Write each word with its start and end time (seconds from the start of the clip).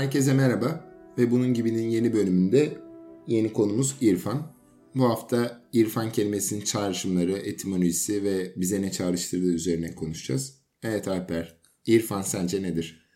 Herkese 0.00 0.34
merhaba 0.34 0.84
ve 1.18 1.30
bunun 1.30 1.54
gibinin 1.54 1.88
yeni 1.88 2.12
bölümünde 2.12 2.78
yeni 3.26 3.52
konumuz 3.52 3.96
İrfan. 4.00 4.56
Bu 4.94 5.04
hafta 5.04 5.64
İrfan 5.72 6.12
kelimesinin 6.12 6.60
çağrışımları, 6.60 7.32
etimolojisi 7.32 8.24
ve 8.24 8.52
bize 8.56 8.82
ne 8.82 8.92
çağrıştırdığı 8.92 9.52
üzerine 9.52 9.94
konuşacağız. 9.94 10.54
Evet 10.82 11.08
Alper, 11.08 11.60
İrfan 11.86 12.22
sence 12.22 12.62
nedir? 12.62 13.08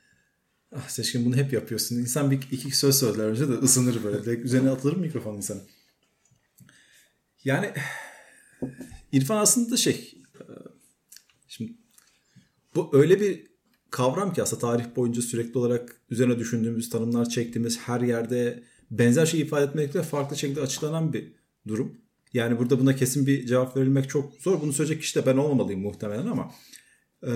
Ah 0.73 0.89
Seçkin 0.89 1.25
bunu 1.25 1.37
hep 1.37 1.52
yapıyorsun. 1.52 1.97
İnsan 1.97 2.30
bir 2.30 2.48
iki 2.51 2.77
söz 2.77 2.98
söyler 2.98 3.25
önce 3.25 3.48
de 3.48 3.53
ısınır 3.53 4.05
böyle. 4.05 4.25
Direkt 4.25 4.45
üzerine 4.45 4.71
atılır 4.71 4.96
mikrofon 4.96 5.37
insan. 5.37 5.60
Yani 7.45 7.71
İrfan 9.12 9.37
aslında 9.37 9.77
şey 9.77 10.23
şimdi 11.48 11.73
bu 12.74 12.91
öyle 12.93 13.21
bir 13.21 13.54
kavram 13.95 14.33
ki 14.33 14.43
aslında 14.43 14.61
tarih 14.61 14.84
boyunca 14.97 15.23
sürekli 15.23 15.59
olarak 15.59 15.97
üzerine 16.11 16.39
düşündüğümüz, 16.39 16.91
tanımlar 16.91 17.29
çektiğimiz 17.29 17.79
her 17.79 18.01
yerde 18.01 18.62
benzer 18.91 19.27
şey 19.27 19.41
ifade 19.41 19.65
etmekle 19.65 20.02
farklı 20.02 20.37
şekilde 20.37 20.61
açıklanan 20.61 21.12
bir 21.12 21.33
durum. 21.69 21.97
Yani 22.33 22.59
burada 22.59 22.80
buna 22.80 22.97
kesin 22.97 23.27
bir 23.27 23.47
cevap 23.47 23.77
verilmek 23.77 24.09
çok 24.09 24.35
zor. 24.35 24.61
Bunu 24.61 24.73
söyleyecek 24.73 25.02
kişi 25.02 25.19
de 25.19 25.27
ben 25.27 25.37
olmamalıyım 25.37 25.80
muhtemelen 25.80 26.27
ama 26.27 26.55
e, 27.27 27.33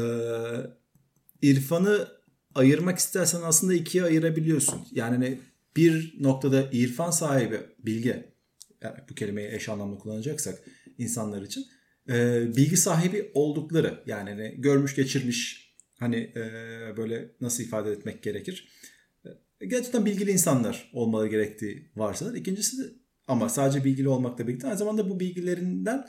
irfanı 1.43 2.09
ayırmak 2.55 2.99
istersen 2.99 3.41
aslında 3.45 3.75
ikiye 3.75 4.05
ayırabiliyorsun. 4.05 4.81
Yani 4.93 5.15
hani 5.15 5.41
bir 5.77 6.17
noktada 6.21 6.69
irfan 6.73 7.11
sahibi, 7.11 7.61
bilge, 7.79 8.33
yani 8.83 8.97
bu 9.11 9.15
kelimeyi 9.15 9.49
eş 9.53 9.69
anlamlı 9.69 9.99
kullanacaksak 9.99 10.59
insanlar 10.99 11.43
için 11.43 11.67
e, 12.09 12.47
bilgi 12.57 12.77
sahibi 12.77 13.31
oldukları 13.35 14.03
yani 14.07 14.31
hani 14.31 14.55
görmüş 14.59 14.95
geçirmiş 14.95 15.68
hani 15.99 16.17
e, 16.17 16.43
böyle 16.97 17.31
nasıl 17.41 17.63
ifade 17.63 17.93
etmek 17.93 18.23
gerekir? 18.23 18.69
E, 19.61 19.67
gerçekten 19.67 20.07
bilgili 20.07 20.31
insanlar 20.31 20.91
olmalı 20.93 21.29
gerektiği 21.29 21.91
varsa. 21.97 22.37
İkincisi 22.37 22.79
de 22.79 22.83
ama 23.29 23.49
sadece 23.49 23.85
bilgili 23.85 24.09
olmakla 24.09 24.49
birlikte 24.49 24.67
aynı 24.67 24.79
zamanda 24.79 25.11
bu 25.11 25.21
bilgilerinden 25.21 26.07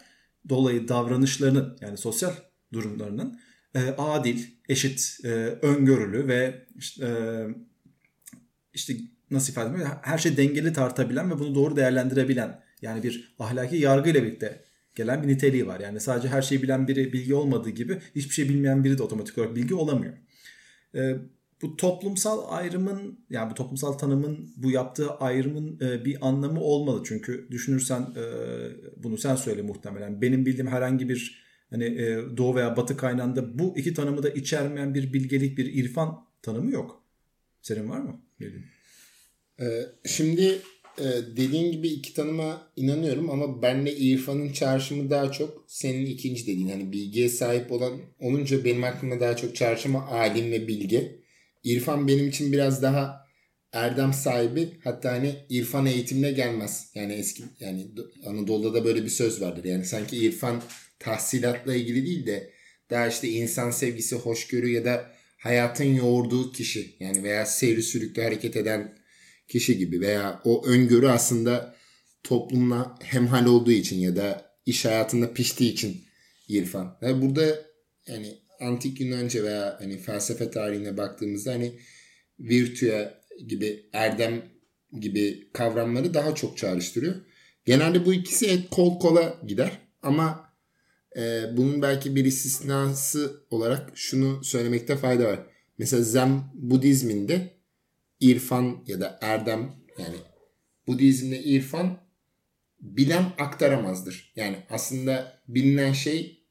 dolayı 0.49 0.87
davranışlarının 0.87 1.77
yani 1.81 1.97
sosyal 1.97 2.33
durumlarının 2.73 3.39
e, 3.75 3.79
adil, 3.97 4.43
eşit, 4.69 5.17
e, 5.23 5.27
öngörülü 5.61 6.27
ve 6.27 6.67
işte, 6.75 7.05
e, 7.05 7.11
işte 8.73 8.93
nasıl 9.31 9.51
ifade 9.51 9.69
edeyim 9.69 9.87
her 10.01 10.17
şey 10.17 10.37
dengeli 10.37 10.73
tartabilen 10.73 11.31
ve 11.31 11.39
bunu 11.39 11.55
doğru 11.55 11.75
değerlendirebilen 11.75 12.63
yani 12.81 13.03
bir 13.03 13.35
ahlaki 13.39 13.75
yargı 13.75 14.09
ile 14.09 14.23
birlikte 14.23 14.63
gelen 14.99 15.23
bir 15.23 15.27
niteliği 15.27 15.67
var. 15.67 15.79
Yani 15.79 15.99
sadece 15.99 16.27
her 16.27 16.41
şeyi 16.41 16.63
bilen 16.63 16.87
biri 16.87 17.13
bilgi 17.13 17.33
olmadığı 17.33 17.69
gibi 17.69 17.99
hiçbir 18.15 18.33
şey 18.33 18.49
bilmeyen 18.49 18.83
biri 18.83 18.97
de 18.97 19.03
otomatik 19.03 19.37
olarak 19.37 19.55
bilgi 19.55 19.75
olamıyor. 19.75 20.13
E, 20.95 21.15
bu 21.61 21.77
toplumsal 21.77 22.57
ayrımın 22.57 23.19
yani 23.29 23.51
bu 23.51 23.53
toplumsal 23.53 23.93
tanımın 23.93 24.49
bu 24.57 24.71
yaptığı 24.71 25.11
ayrımın 25.11 25.79
e, 25.81 26.05
bir 26.05 26.27
anlamı 26.27 26.59
olmalı. 26.61 27.03
Çünkü 27.05 27.47
düşünürsen 27.51 28.01
e, 28.01 28.23
bunu 29.03 29.17
sen 29.17 29.35
söyle 29.35 29.61
muhtemelen. 29.61 30.21
Benim 30.21 30.45
bildiğim 30.45 30.67
herhangi 30.67 31.09
bir 31.09 31.43
hani 31.69 31.85
e, 31.85 32.37
doğu 32.37 32.55
veya 32.55 32.77
batı 32.77 32.97
kaynağında 32.97 33.59
bu 33.59 33.77
iki 33.77 33.93
tanımı 33.93 34.23
da 34.23 34.29
içermeyen 34.29 34.93
bir 34.93 35.13
bilgelik, 35.13 35.57
bir 35.57 35.73
irfan 35.73 36.25
tanımı 36.41 36.71
yok. 36.71 37.03
Senin 37.61 37.89
var 37.89 37.99
mı? 37.99 38.21
Bildiğin. 38.39 38.65
Ee, 39.61 39.85
şimdi 40.05 40.61
e, 40.97 41.05
dediğin 41.37 41.71
gibi 41.71 41.87
iki 41.87 42.13
tanıma 42.13 42.71
inanıyorum 42.75 43.29
ama 43.29 43.61
benle 43.61 43.95
irfanın 43.95 44.51
çağrışımı 44.51 45.09
daha 45.09 45.31
çok 45.31 45.63
senin 45.67 46.05
ikinci 46.05 46.47
dediğin 46.47 46.69
hani 46.69 46.91
bilgiye 46.91 47.29
sahip 47.29 47.71
olan 47.71 47.99
olunca 48.19 48.65
benim 48.65 48.83
aklımda 48.83 49.19
daha 49.19 49.35
çok 49.35 49.55
çağrışımı 49.55 50.07
alim 50.07 50.51
ve 50.51 50.67
bilge. 50.67 51.19
İrfan 51.63 52.07
benim 52.07 52.27
için 52.27 52.51
biraz 52.51 52.83
daha 52.83 53.27
erdem 53.73 54.13
sahibi 54.13 54.69
hatta 54.83 55.11
hani 55.11 55.35
irfan 55.49 55.85
eğitimine 55.85 56.31
gelmez. 56.31 56.91
Yani 56.95 57.13
eski 57.13 57.43
yani 57.59 57.87
Anadolu'da 58.25 58.73
da 58.73 58.85
böyle 58.85 59.03
bir 59.03 59.09
söz 59.09 59.41
vardır. 59.41 59.63
Yani 59.63 59.85
sanki 59.85 60.17
irfan 60.17 60.61
tahsilatla 60.99 61.75
ilgili 61.75 62.05
değil 62.05 62.25
de 62.25 62.53
daha 62.89 63.07
işte 63.07 63.29
insan 63.29 63.71
sevgisi, 63.71 64.15
hoşgörü 64.15 64.69
ya 64.69 64.85
da 64.85 65.11
hayatın 65.37 65.95
yoğurduğu 65.95 66.51
kişi 66.51 66.95
yani 66.99 67.23
veya 67.23 67.45
seyri 67.45 67.83
sürükle 67.83 68.23
hareket 68.23 68.55
eden 68.55 68.98
kişi 69.49 69.77
gibi 69.77 70.01
veya 70.01 70.41
o 70.45 70.65
öngörü 70.67 71.07
aslında 71.07 71.75
toplumla 72.23 72.95
hemhal 73.01 73.45
olduğu 73.45 73.71
için 73.71 73.99
ya 73.99 74.15
da 74.15 74.55
iş 74.65 74.85
hayatında 74.85 75.33
piştiği 75.33 75.73
için 75.73 76.01
irfan. 76.47 76.97
Ve 77.01 77.21
burada 77.21 77.65
yani 78.07 78.37
antik 78.59 79.01
Yunanca 79.01 79.43
veya 79.43 79.77
hani 79.79 79.97
felsefe 79.97 80.51
tarihine 80.51 80.97
baktığımızda 80.97 81.51
hani 81.51 81.79
virtüe 82.39 83.13
gibi 83.47 83.89
erdem 83.93 84.41
gibi 84.99 85.49
kavramları 85.53 86.13
daha 86.13 86.35
çok 86.35 86.57
çağrıştırıyor. 86.57 87.15
Genelde 87.65 88.05
bu 88.05 88.13
ikisi 88.13 88.69
kol 88.71 88.99
kola 88.99 89.37
gider 89.47 89.71
ama 90.01 90.53
e, 91.17 91.43
bunun 91.57 91.81
belki 91.81 92.15
bir 92.15 92.25
istisnası 92.25 93.43
olarak 93.49 93.91
şunu 93.95 94.43
söylemekte 94.43 94.97
fayda 94.97 95.25
var. 95.25 95.39
Mesela 95.77 96.03
Zen 96.03 96.43
Budizminde 96.53 97.58
irfan 98.19 98.83
ya 98.87 98.99
da 98.99 99.19
erdem 99.21 99.75
yani 99.97 100.15
Budizmde 100.87 101.43
irfan 101.43 101.97
bilen 102.81 103.33
aktaramazdır. 103.39 104.33
Yani 104.35 104.57
aslında 104.69 105.41
bilinen 105.47 105.93
şey 105.93 106.45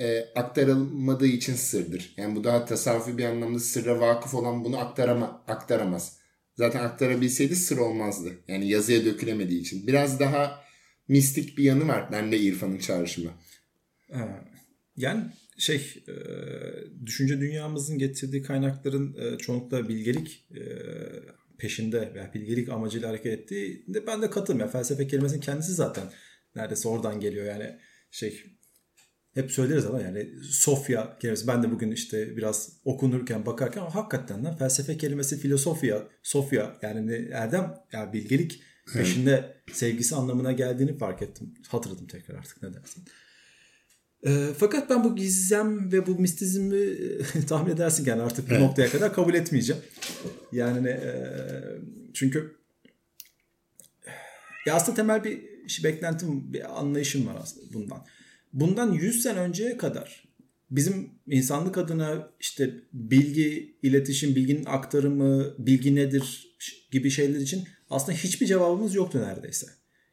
e, 0.00 0.20
aktarılmadığı 0.34 1.26
için 1.26 1.54
sırdır. 1.54 2.14
Yani 2.16 2.36
bu 2.36 2.44
daha 2.44 2.64
tasavvufi 2.64 3.18
bir 3.18 3.24
anlamda 3.24 3.58
sırra 3.58 4.00
vakıf 4.00 4.34
olan 4.34 4.64
bunu 4.64 4.78
aktarama, 4.78 5.44
aktaramaz. 5.48 6.18
Zaten 6.54 6.84
aktarabilseydi 6.84 7.56
sır 7.56 7.78
olmazdı. 7.78 8.32
Yani 8.48 8.68
yazıya 8.68 9.04
dökülemediği 9.04 9.60
için. 9.60 9.86
Biraz 9.86 10.20
daha 10.20 10.64
mistik 11.08 11.58
bir 11.58 11.64
yanı 11.64 11.88
var 11.88 12.12
bende 12.12 12.38
irfanın 12.38 12.78
çağrışımı. 12.78 13.30
Yani 14.96 15.24
şey 15.58 16.04
e, 16.08 16.14
düşünce 17.06 17.40
dünyamızın 17.40 17.98
getirdiği 17.98 18.42
kaynakların 18.42 19.16
e, 19.16 19.38
çoğunlukla 19.38 19.88
bilgelik 19.88 20.46
e, 20.50 20.62
peşinde 21.58 22.14
veya 22.14 22.34
bilgelik 22.34 22.68
amacıyla 22.68 23.08
hareket 23.08 23.32
ettiğinde 23.32 24.06
ben 24.06 24.22
de 24.22 24.30
katılmıyorum. 24.30 24.72
felsefe 24.72 25.06
kelimesinin 25.06 25.40
kendisi 25.40 25.72
zaten 25.72 26.04
neredeyse 26.56 26.88
oradan 26.88 27.20
geliyor. 27.20 27.46
Yani 27.46 27.78
şey 28.10 28.42
hep 29.34 29.50
söyleriz 29.50 29.86
ama 29.86 30.00
yani 30.00 30.28
Sofya 30.42 31.18
kelimesi 31.18 31.46
ben 31.46 31.62
de 31.62 31.70
bugün 31.70 31.90
işte 31.90 32.36
biraz 32.36 32.72
okunurken 32.84 33.46
bakarken 33.46 33.80
ama 33.80 33.94
hakikaten 33.94 34.44
de 34.44 34.56
felsefe 34.56 34.96
kelimesi 34.96 35.38
filosofya, 35.38 36.08
Sofya 36.22 36.76
yani 36.82 37.28
erdem 37.32 37.74
yani 37.92 38.12
bilgelik 38.12 38.62
peşinde 38.94 39.62
sevgisi 39.72 40.14
anlamına 40.14 40.52
geldiğini 40.52 40.98
fark 40.98 41.22
ettim. 41.22 41.54
Hatırladım 41.68 42.06
tekrar 42.06 42.34
artık 42.34 42.62
ne 42.62 42.74
dersin. 42.74 43.04
E, 44.26 44.46
fakat 44.58 44.90
ben 44.90 45.04
bu 45.04 45.16
gizem 45.16 45.92
ve 45.92 46.06
bu 46.06 46.18
mistizmi 46.18 46.76
e, 46.76 47.46
tahmin 47.48 47.72
edersin 47.72 48.04
yani 48.04 48.22
artık 48.22 48.50
bu 48.50 48.52
evet. 48.52 48.62
noktaya 48.62 48.90
kadar 48.90 49.12
kabul 49.12 49.34
etmeyeceğim. 49.34 49.82
Yani 50.52 50.88
e, 50.88 51.10
çünkü 52.14 52.56
ya 54.66 54.74
aslında 54.74 54.96
temel 54.96 55.24
bir 55.24 55.68
şey, 55.68 55.84
beklentim, 55.84 56.52
bir 56.52 56.78
anlayışım 56.80 57.26
var 57.26 57.36
aslında 57.42 57.74
bundan. 57.74 58.04
Bundan 58.52 58.92
100 58.92 59.22
sene 59.22 59.38
önceye 59.38 59.76
kadar 59.76 60.26
bizim 60.70 61.10
insanlık 61.26 61.78
adına 61.78 62.30
işte 62.40 62.74
bilgi, 62.92 63.76
iletişim, 63.82 64.34
bilginin 64.34 64.64
aktarımı, 64.64 65.54
bilgi 65.58 65.94
nedir 65.94 66.56
gibi 66.90 67.10
şeyler 67.10 67.40
için 67.40 67.64
aslında 67.90 68.18
hiçbir 68.18 68.46
cevabımız 68.46 68.94
yoktu 68.94 69.20
neredeyse. 69.22 69.66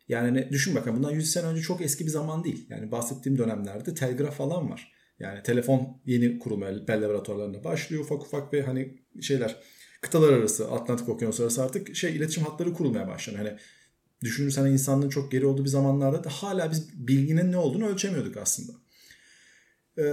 Yani 0.08 0.50
düşün 0.52 0.76
bakalım 0.76 0.98
bundan 0.98 1.12
100 1.12 1.32
sene 1.32 1.46
önce 1.46 1.62
çok 1.62 1.82
eski 1.82 2.06
bir 2.06 2.10
zaman 2.10 2.44
değil. 2.44 2.66
Yani 2.70 2.92
bahsettiğim 2.92 3.38
dönemlerde 3.38 3.94
telgraf 3.94 4.38
falan 4.38 4.70
var. 4.70 4.94
Yani 5.20 5.44
telefon 5.44 6.02
yeni 6.06 6.40
kurulmaya 6.40 6.88
Bell 6.88 7.02
laboratuvarlarında 7.02 7.64
başlıyor 7.64 8.04
ufak 8.04 8.22
ufak 8.22 8.54
ve 8.54 8.62
hani 8.62 8.98
şeyler 9.22 9.56
kıtalar 10.02 10.34
arası 10.34 10.72
Atlantik 10.72 11.10
Okyanusu 11.10 11.44
arası 11.44 11.64
artık 11.64 11.96
şey 11.96 12.16
iletişim 12.16 12.44
hatları 12.44 12.74
kurulmaya 12.74 13.08
başlanıyor. 13.08 13.46
Hani 13.46 13.58
düşünürsen 14.22 14.66
insanlığın 14.66 15.10
çok 15.10 15.32
geri 15.32 15.46
olduğu 15.46 15.64
bir 15.64 15.70
zamanlarda 15.70 16.24
da 16.24 16.30
hala 16.30 16.72
biz 16.72 17.08
bilginin 17.08 17.52
ne 17.52 17.58
olduğunu 17.58 17.88
ölçemiyorduk 17.88 18.38
aslında. 18.38 18.72
Ee, 19.98 20.04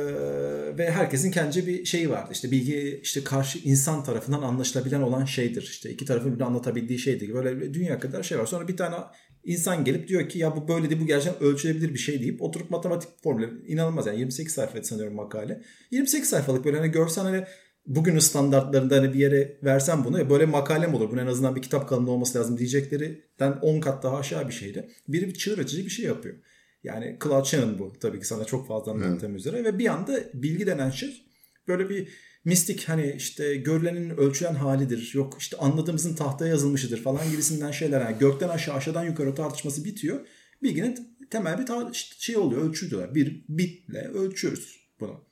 ve 0.79 0.91
herkesin 0.91 1.31
kendi 1.31 1.67
bir 1.67 1.85
şeyi 1.85 2.11
vardı. 2.11 2.31
İşte 2.33 2.51
bilgi 2.51 3.01
işte 3.03 3.25
karşı 3.25 3.59
insan 3.59 4.05
tarafından 4.05 4.43
anlaşılabilen 4.43 5.01
olan 5.01 5.25
şeydir. 5.25 5.63
İşte 5.63 5.91
iki 5.91 6.05
tarafın 6.05 6.37
bir 6.37 6.41
anlatabildiği 6.41 6.99
şeydir. 6.99 7.35
Böyle 7.35 7.75
dünya 7.75 8.01
kadar 8.01 8.23
şey 8.23 8.39
var. 8.39 8.47
Sonra 8.47 8.69
bir 8.69 8.77
tane 8.77 8.97
insan 9.45 9.85
gelip 9.85 10.09
diyor 10.09 10.29
ki 10.29 10.39
ya 10.39 10.57
bu 10.57 10.69
böyle 10.69 10.91
değil 10.91 11.01
bu 11.01 11.07
gerçekten 11.07 11.49
ölçülebilir 11.49 11.95
bir 11.95 11.99
şey 11.99 12.21
deyip 12.21 12.43
oturup 12.43 12.71
matematik 12.71 13.09
formülü 13.23 13.67
inanılmaz 13.67 14.07
yani 14.07 14.19
28 14.19 14.55
sayfa 14.55 14.83
sanıyorum 14.83 15.15
makale. 15.15 15.63
28 15.91 16.31
sayfalık 16.31 16.65
böyle 16.65 16.77
hani 16.79 16.91
görsen 16.91 17.25
hani 17.25 17.45
bugünün 17.87 18.19
standartlarında 18.19 18.97
hani 18.97 19.15
bir 19.15 19.19
yere 19.19 19.59
versen 19.63 20.05
bunu 20.05 20.19
ya 20.19 20.31
böyle 20.31 20.47
makale 20.47 20.87
mi 20.87 20.97
olur? 20.97 21.11
Bunun 21.11 21.23
en 21.23 21.27
azından 21.27 21.57
bir 21.57 21.63
kitap 21.63 21.89
kalınlığı 21.89 22.11
olması 22.11 22.39
lazım 22.39 22.59
diyeceklerinden 22.59 23.53
10 23.63 23.81
kat 23.81 24.03
daha 24.03 24.17
aşağı 24.17 24.49
bir 24.49 24.53
şeydi. 24.53 24.91
Biri 25.09 25.29
bir 25.29 25.35
çığır 25.35 25.59
açıcı 25.59 25.85
bir 25.85 25.91
şey 25.91 26.05
yapıyor. 26.05 26.37
Yani 26.83 27.19
Claude 27.25 27.49
Shannon 27.49 27.79
bu 27.79 27.93
tabii 28.01 28.21
ki 28.21 28.27
sana 28.27 28.45
çok 28.45 28.69
fazla 28.69 28.93
anlattığım 28.93 29.31
evet. 29.31 29.41
üzere 29.41 29.65
ve 29.65 29.79
bir 29.79 29.87
anda 29.87 30.21
bilgi 30.35 30.67
denen 30.67 30.91
şey 30.91 31.27
böyle 31.69 31.89
bir 31.89 32.09
mistik 32.45 32.89
hani 32.89 33.15
işte 33.17 33.57
görülenin 33.57 34.11
ölçülen 34.11 34.55
halidir. 34.55 35.11
Yok 35.15 35.37
işte 35.39 35.57
anladığımızın 35.57 36.15
tahtaya 36.15 36.51
yazılmışıdır 36.51 37.03
falan 37.03 37.31
gibisinden 37.31 37.71
şeyler. 37.71 38.01
Yani 38.01 38.19
gökten 38.19 38.49
aşağı 38.49 38.75
aşağıdan 38.75 39.05
yukarı 39.05 39.35
tartışması 39.35 39.85
bitiyor. 39.85 40.27
Bilginin 40.63 41.17
temel 41.31 41.59
bir 41.59 41.67
tar- 41.67 42.15
şey 42.19 42.37
oluyor 42.37 42.63
ölçü 42.63 42.91
diyorlar. 42.91 43.15
Bir 43.15 43.45
bitle 43.49 44.09
ölçüyoruz 44.09 44.81
bunu. 45.01 45.25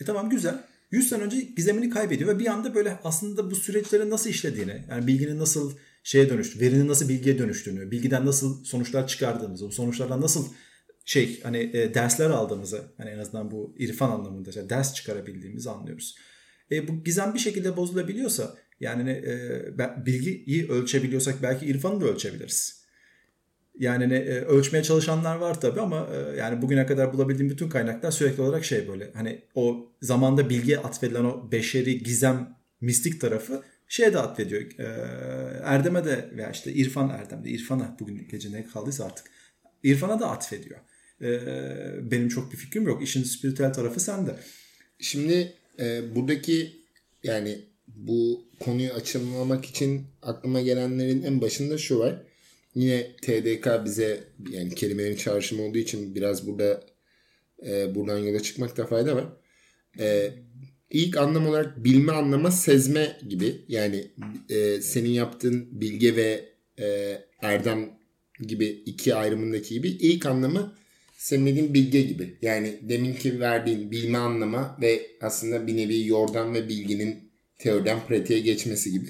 E 0.00 0.04
tamam 0.04 0.30
güzel. 0.30 0.64
100 0.90 1.08
sene 1.08 1.22
önce 1.22 1.40
gizemini 1.40 1.90
kaybediyor 1.90 2.34
ve 2.34 2.38
bir 2.38 2.46
anda 2.46 2.74
böyle 2.74 2.98
aslında 3.04 3.50
bu 3.50 3.56
süreçlerin 3.56 4.10
nasıl 4.10 4.30
işlediğini, 4.30 4.84
yani 4.90 5.06
bilginin 5.06 5.38
nasıl 5.38 5.76
şeye 6.02 6.30
dönüştü, 6.30 6.60
verinin 6.60 6.88
nasıl 6.88 7.08
bilgiye 7.08 7.38
dönüştüğünü, 7.38 7.90
bilgiden 7.90 8.26
nasıl 8.26 8.64
sonuçlar 8.64 9.06
çıkardığımızı, 9.06 9.66
bu 9.66 9.72
sonuçlardan 9.72 10.20
nasıl 10.20 10.48
şey 11.04 11.40
hani 11.42 11.58
e, 11.58 11.94
dersler 11.94 12.30
aldığımızı, 12.30 12.82
hani 12.96 13.10
en 13.10 13.18
azından 13.18 13.50
bu 13.50 13.74
irfan 13.78 14.10
anlamında 14.10 14.50
işte 14.50 14.70
ders 14.70 14.94
çıkarabildiğimizi 14.94 15.70
anlıyoruz. 15.70 16.16
E, 16.70 16.88
bu 16.88 17.04
gizem 17.04 17.34
bir 17.34 17.38
şekilde 17.38 17.76
bozulabiliyorsa 17.76 18.54
yani 18.80 19.10
e, 19.10 20.06
bilgiyi 20.06 20.68
ölçebiliyorsak 20.68 21.42
belki 21.42 21.66
irfanı 21.66 22.00
da 22.00 22.04
ölçebiliriz. 22.04 22.84
Yani 23.78 24.08
ne, 24.08 24.16
e, 24.16 24.40
ölçmeye 24.40 24.82
çalışanlar 24.82 25.36
var 25.36 25.60
tabi 25.60 25.80
ama 25.80 26.08
e, 26.12 26.36
yani 26.36 26.62
bugüne 26.62 26.86
kadar 26.86 27.12
bulabildiğim 27.12 27.50
bütün 27.50 27.68
kaynaklar 27.68 28.10
sürekli 28.10 28.42
olarak 28.42 28.64
şey 28.64 28.88
böyle 28.88 29.10
hani 29.14 29.42
o 29.54 29.92
zamanda 30.02 30.50
bilgiye 30.50 30.78
atfedilen 30.78 31.24
o 31.24 31.52
beşeri 31.52 32.02
gizem 32.02 32.56
mistik 32.80 33.20
tarafı 33.20 33.62
şeye 33.88 34.12
de 34.12 34.18
atfediyor. 34.18 34.62
E, 34.78 34.84
Erdem'e 35.64 36.04
de 36.04 36.30
veya 36.36 36.50
işte 36.50 36.72
İrfan 36.72 37.08
Erdem'de 37.10 37.50
İrfan'a 37.50 37.96
bugün 38.00 38.28
gece 38.28 38.52
ne 38.52 38.66
kaldıysa 38.66 39.04
artık 39.04 39.26
İrfan'a 39.82 40.20
da 40.20 40.30
atfediyor. 40.30 40.80
E, 41.24 41.30
benim 42.10 42.28
çok 42.28 42.52
bir 42.52 42.56
fikrim 42.56 42.86
yok. 42.86 43.02
İşin 43.02 43.22
spiritüel 43.22 43.72
tarafı 43.72 44.00
sende. 44.00 44.36
Şimdi 44.98 45.52
e, 45.80 46.14
buradaki 46.14 46.72
yani 47.22 47.58
bu 47.86 48.44
konuyu 48.60 48.92
açımlamak 48.92 49.64
için 49.64 50.06
aklıma 50.22 50.60
gelenlerin 50.60 51.22
en 51.22 51.40
başında 51.40 51.78
şu 51.78 51.98
var 51.98 52.22
Yine 52.74 53.16
TDK 53.22 53.84
bize 53.84 54.24
yani 54.50 54.74
kelimelerin 54.74 55.16
çağrışımı 55.16 55.62
olduğu 55.62 55.78
için 55.78 56.14
biraz 56.14 56.46
burada 56.46 56.84
e, 57.66 57.94
buradan 57.94 58.18
yola 58.18 58.40
çıkmakta 58.40 58.86
fayda 58.86 59.16
var. 59.16 59.26
E, 59.98 60.34
ilk 60.90 61.16
anlam 61.16 61.46
olarak 61.46 61.84
bilme 61.84 62.12
anlama 62.12 62.50
sezme 62.50 63.18
gibi 63.28 63.64
yani 63.68 64.10
e, 64.48 64.80
senin 64.80 65.08
yaptığın 65.08 65.80
bilge 65.80 66.16
ve 66.16 66.48
e, 66.78 67.18
erdem 67.42 67.98
gibi 68.40 68.66
iki 68.66 69.14
ayrımındaki 69.14 69.74
gibi 69.74 69.88
ilk 69.88 70.26
anlamı 70.26 70.74
senin 71.24 71.46
dediğin 71.46 71.74
bilge 71.74 72.02
gibi. 72.02 72.36
Yani 72.42 72.78
deminki 72.82 73.40
verdiğin 73.40 73.90
bilme 73.90 74.18
anlama 74.18 74.78
ve 74.80 75.06
aslında 75.20 75.66
bir 75.66 75.76
nevi 75.76 76.06
yordan 76.06 76.54
ve 76.54 76.68
bilginin 76.68 77.30
teoriden 77.58 78.06
pratiğe 78.06 78.40
geçmesi 78.40 78.92
gibi. 78.92 79.06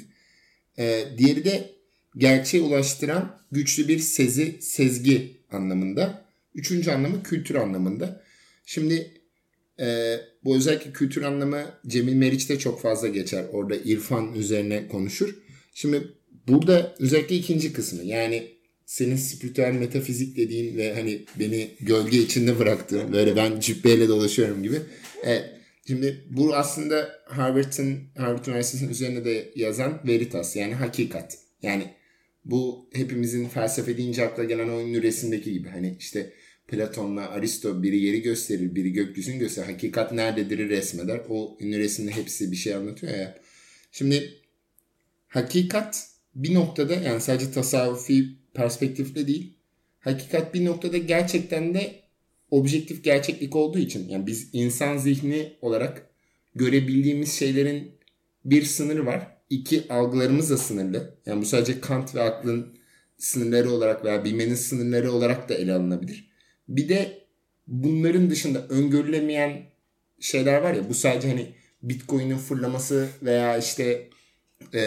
E, 0.78 1.04
diğeri 1.18 1.44
de 1.44 1.70
gerçeğe 2.16 2.62
ulaştıran 2.62 3.40
güçlü 3.52 3.88
bir 3.88 3.98
sezi, 3.98 4.56
sezgi 4.60 5.36
anlamında. 5.50 6.24
Üçüncü 6.54 6.90
anlamı 6.90 7.22
kültür 7.22 7.54
anlamında. 7.54 8.22
Şimdi 8.66 9.10
e, 9.80 10.16
bu 10.44 10.56
özellikle 10.56 10.92
kültür 10.92 11.22
anlamı 11.22 11.64
Cemil 11.86 12.14
Meriç'te 12.14 12.58
çok 12.58 12.80
fazla 12.80 13.08
geçer. 13.08 13.44
Orada 13.52 13.76
irfan 13.76 14.34
üzerine 14.34 14.88
konuşur. 14.88 15.36
Şimdi 15.74 16.08
burada 16.48 16.94
özellikle 16.98 17.36
ikinci 17.36 17.72
kısmı 17.72 18.04
yani 18.04 18.53
senin 18.94 19.16
spiritüel 19.16 19.72
metafizik 19.72 20.36
dediğin 20.36 20.76
ve 20.76 20.94
hani 20.94 21.24
beni 21.40 21.70
gölge 21.80 22.18
içinde 22.18 22.58
bıraktığın 22.58 23.12
böyle 23.12 23.36
ben 23.36 23.60
cübbeyle 23.60 24.08
dolaşıyorum 24.08 24.62
gibi. 24.62 24.80
E, 25.26 25.42
şimdi 25.86 26.24
bu 26.30 26.54
aslında 26.54 27.08
Harvard'ın 27.26 27.98
Harvard 28.16 28.46
Üniversitesi'nin 28.46 28.90
üzerine 28.90 29.24
de 29.24 29.52
yazan 29.56 30.00
veritas 30.06 30.56
yani 30.56 30.74
hakikat. 30.74 31.38
Yani 31.62 31.94
bu 32.44 32.88
hepimizin 32.92 33.48
felsefe 33.48 33.96
deyince 33.96 34.26
akla 34.26 34.44
gelen 34.44 34.68
o 34.68 34.80
ünlü 34.80 35.02
resimdeki 35.02 35.52
gibi. 35.52 35.68
Hani 35.68 35.96
işte 35.98 36.32
Platon'la 36.68 37.30
Aristo 37.30 37.82
biri 37.82 38.00
yeri 38.00 38.22
gösterir, 38.22 38.74
biri 38.74 38.92
gökyüzünü 38.92 39.38
gösterir. 39.38 39.66
Hakikat 39.66 40.12
nerededir 40.12 40.68
resmeder. 40.68 41.20
O 41.28 41.58
ünlü 41.60 41.78
resimde 41.78 42.10
hepsi 42.10 42.52
bir 42.52 42.56
şey 42.56 42.74
anlatıyor 42.74 43.14
ya. 43.14 43.38
Şimdi 43.92 44.34
hakikat 45.28 46.08
bir 46.34 46.54
noktada 46.54 46.94
yani 46.94 47.20
sadece 47.20 47.50
tasavvufi 47.50 48.43
perspektifle 48.54 49.26
değil. 49.26 49.52
Hakikat 50.00 50.54
bir 50.54 50.64
noktada 50.64 50.98
gerçekten 50.98 51.74
de 51.74 51.94
objektif 52.50 53.04
gerçeklik 53.04 53.56
olduğu 53.56 53.78
için 53.78 54.08
yani 54.08 54.26
biz 54.26 54.50
insan 54.52 54.96
zihni 54.96 55.52
olarak 55.60 56.06
görebildiğimiz 56.54 57.32
şeylerin 57.32 57.90
bir 58.44 58.62
sınırı 58.62 59.06
var 59.06 59.34
iki 59.50 59.92
algılarımız 59.92 60.50
da 60.50 60.56
sınırlı. 60.56 61.14
Yani 61.26 61.42
bu 61.42 61.46
sadece 61.46 61.80
Kant 61.80 62.14
ve 62.14 62.22
aklın 62.22 62.78
sınırları 63.18 63.70
olarak 63.70 64.04
veya 64.04 64.24
bilmenin 64.24 64.54
sınırları 64.54 65.12
olarak 65.12 65.48
da 65.48 65.54
ele 65.54 65.72
alınabilir. 65.72 66.30
Bir 66.68 66.88
de 66.88 67.24
bunların 67.66 68.30
dışında 68.30 68.66
öngörülemeyen 68.68 69.62
şeyler 70.20 70.62
var 70.62 70.74
ya 70.74 70.88
bu 70.88 70.94
sadece 70.94 71.28
hani 71.28 71.54
Bitcoin'in 71.82 72.36
fırlaması 72.36 73.08
veya 73.22 73.58
işte 73.58 74.08
e, 74.74 74.80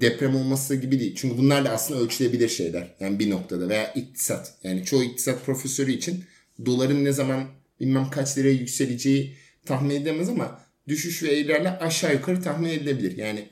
deprem 0.00 0.36
olması 0.36 0.76
gibi 0.76 1.00
değil. 1.00 1.14
Çünkü 1.16 1.38
bunlar 1.38 1.64
da 1.64 1.70
aslında 1.70 2.00
ölçülebilir 2.00 2.48
şeyler. 2.48 2.94
Yani 3.00 3.18
bir 3.18 3.30
noktada 3.30 3.68
veya 3.68 3.92
iktisat. 3.92 4.54
Yani 4.62 4.84
çoğu 4.84 5.04
iktisat 5.04 5.46
profesörü 5.46 5.92
için 5.92 6.24
doların 6.66 7.04
ne 7.04 7.12
zaman 7.12 7.44
bilmem 7.80 8.10
kaç 8.10 8.38
liraya 8.38 8.52
yükseleceği 8.52 9.36
tahmin 9.66 9.94
edemez 9.94 10.28
ama 10.28 10.60
düşüş 10.88 11.22
ve 11.22 11.28
eğrilerle 11.28 11.70
aşağı 11.70 12.12
yukarı 12.12 12.42
tahmin 12.42 12.68
edilebilir. 12.68 13.16
Yani 13.16 13.48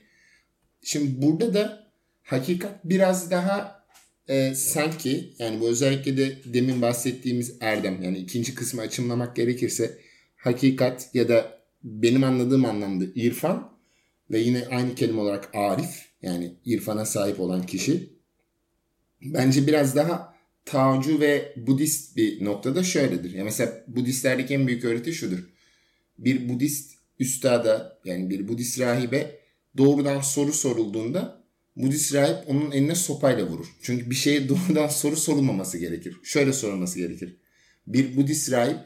Şimdi 0.83 1.23
burada 1.23 1.55
da 1.55 1.93
hakikat 2.23 2.85
biraz 2.85 3.31
daha 3.31 3.85
e, 4.29 4.55
sanki 4.55 5.35
yani 5.39 5.61
bu 5.61 5.69
özellikle 5.69 6.17
de 6.17 6.39
demin 6.45 6.83
bahsettiğimiz 6.83 7.57
erdem 7.61 8.03
yani 8.03 8.19
ikinci 8.19 8.55
kısmı 8.55 8.81
açımlamak 8.81 9.37
gerekirse 9.37 9.99
hakikat 10.37 11.15
ya 11.15 11.29
da 11.29 11.59
benim 11.85 12.25
anladığım 12.25 12.65
anlamda 12.65 13.05
irfan 13.15 13.78
ve 14.31 14.39
yine 14.39 14.67
aynı 14.71 14.95
kelime 14.95 15.21
olarak 15.21 15.55
arif 15.55 16.09
yani 16.23 16.55
irfana 16.65 17.05
sahip 17.05 17.41
olan 17.41 17.67
kişi 17.67 18.13
bence 19.23 19.67
biraz 19.67 19.97
daha 19.97 20.39
Taocu 20.65 21.21
ve 21.21 21.53
Budist 21.57 22.17
bir 22.17 22.45
noktada 22.45 22.83
şöyledir. 22.83 23.35
Ya 23.35 23.45
mesela 23.45 23.85
Budistlerdeki 23.87 24.55
en 24.55 24.67
büyük 24.67 24.85
öğreti 24.85 25.13
şudur. 25.13 25.39
Bir 26.19 26.49
Budist 26.49 26.99
üstada 27.19 27.99
yani 28.05 28.31
bir 28.31 28.49
Budist 28.49 28.81
rahibe 28.81 29.41
doğrudan 29.77 30.21
soru 30.21 30.53
sorulduğunda 30.53 31.45
Budist 31.77 32.15
rahip 32.15 32.37
onun 32.49 32.71
eline 32.71 32.95
sopayla 32.95 33.47
vurur. 33.47 33.67
Çünkü 33.83 34.11
bir 34.11 34.15
şeye 34.15 34.49
doğrudan 34.49 34.89
soru 34.89 35.17
sorulmaması 35.17 35.79
gerekir. 35.79 36.17
Şöyle 36.23 36.53
sorulması 36.53 36.99
gerekir. 36.99 37.37
Bir 37.87 38.17
Budist 38.17 38.53
rahip 38.53 38.79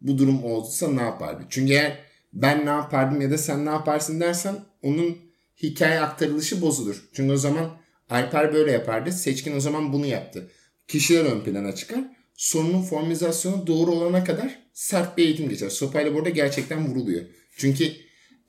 bu 0.00 0.18
durum 0.18 0.44
olursa 0.44 0.88
ne 0.88 1.02
yapardı? 1.02 1.44
Çünkü 1.48 1.72
eğer 1.72 1.98
ben 2.32 2.66
ne 2.66 2.70
yapardım 2.70 3.20
ya 3.20 3.30
da 3.30 3.38
sen 3.38 3.66
ne 3.66 3.70
yaparsın 3.70 4.20
dersen 4.20 4.56
onun 4.86 5.18
hikaye 5.62 6.00
aktarılışı 6.00 6.62
bozulur. 6.62 7.08
Çünkü 7.12 7.32
o 7.32 7.36
zaman 7.36 7.78
Alper 8.10 8.54
böyle 8.54 8.72
yapardı. 8.72 9.12
Seçkin 9.12 9.56
o 9.56 9.60
zaman 9.60 9.92
bunu 9.92 10.06
yaptı. 10.06 10.50
Kişiler 10.88 11.24
ön 11.24 11.40
plana 11.40 11.74
çıkar. 11.74 12.04
Sorunun 12.34 12.82
formalizasyonu 12.82 13.66
doğru 13.66 13.90
olana 13.90 14.24
kadar 14.24 14.58
sert 14.72 15.16
bir 15.18 15.24
eğitim 15.24 15.48
geçer. 15.48 15.68
Sopayla 15.68 16.14
burada 16.14 16.28
gerçekten 16.30 16.88
vuruluyor. 16.88 17.24
Çünkü 17.56 17.92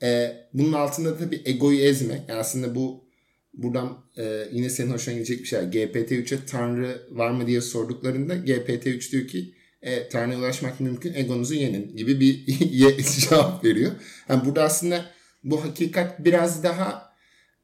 e, 0.02 0.36
bunun 0.54 0.72
altında 0.72 1.10
da 1.10 1.18
tabii 1.18 1.42
egoyu 1.44 1.80
ezme. 1.80 2.24
Yani 2.28 2.40
aslında 2.40 2.74
bu 2.74 3.08
buradan 3.54 4.04
e, 4.16 4.48
yine 4.52 4.70
senin 4.70 4.90
hoşuna 4.90 5.14
gidecek 5.14 5.40
bir 5.40 5.44
şey. 5.44 5.58
GPT-3'e 5.58 6.38
Tanrı 6.46 7.02
var 7.10 7.30
mı 7.30 7.46
diye 7.46 7.60
sorduklarında 7.60 8.34
GPT-3 8.34 9.12
diyor 9.12 9.26
ki 9.26 9.54
e, 9.82 10.08
Tanrı'ya 10.08 10.38
ulaşmak 10.38 10.80
mümkün 10.80 11.14
egonuzu 11.14 11.54
yenin 11.54 11.96
gibi 11.96 12.20
bir 12.20 12.46
cevap 13.20 13.64
veriyor. 13.64 13.92
Yani 14.28 14.44
burada 14.44 14.62
aslında 14.62 15.04
bu 15.44 15.64
hakikat 15.64 16.24
biraz 16.24 16.62
daha 16.62 17.12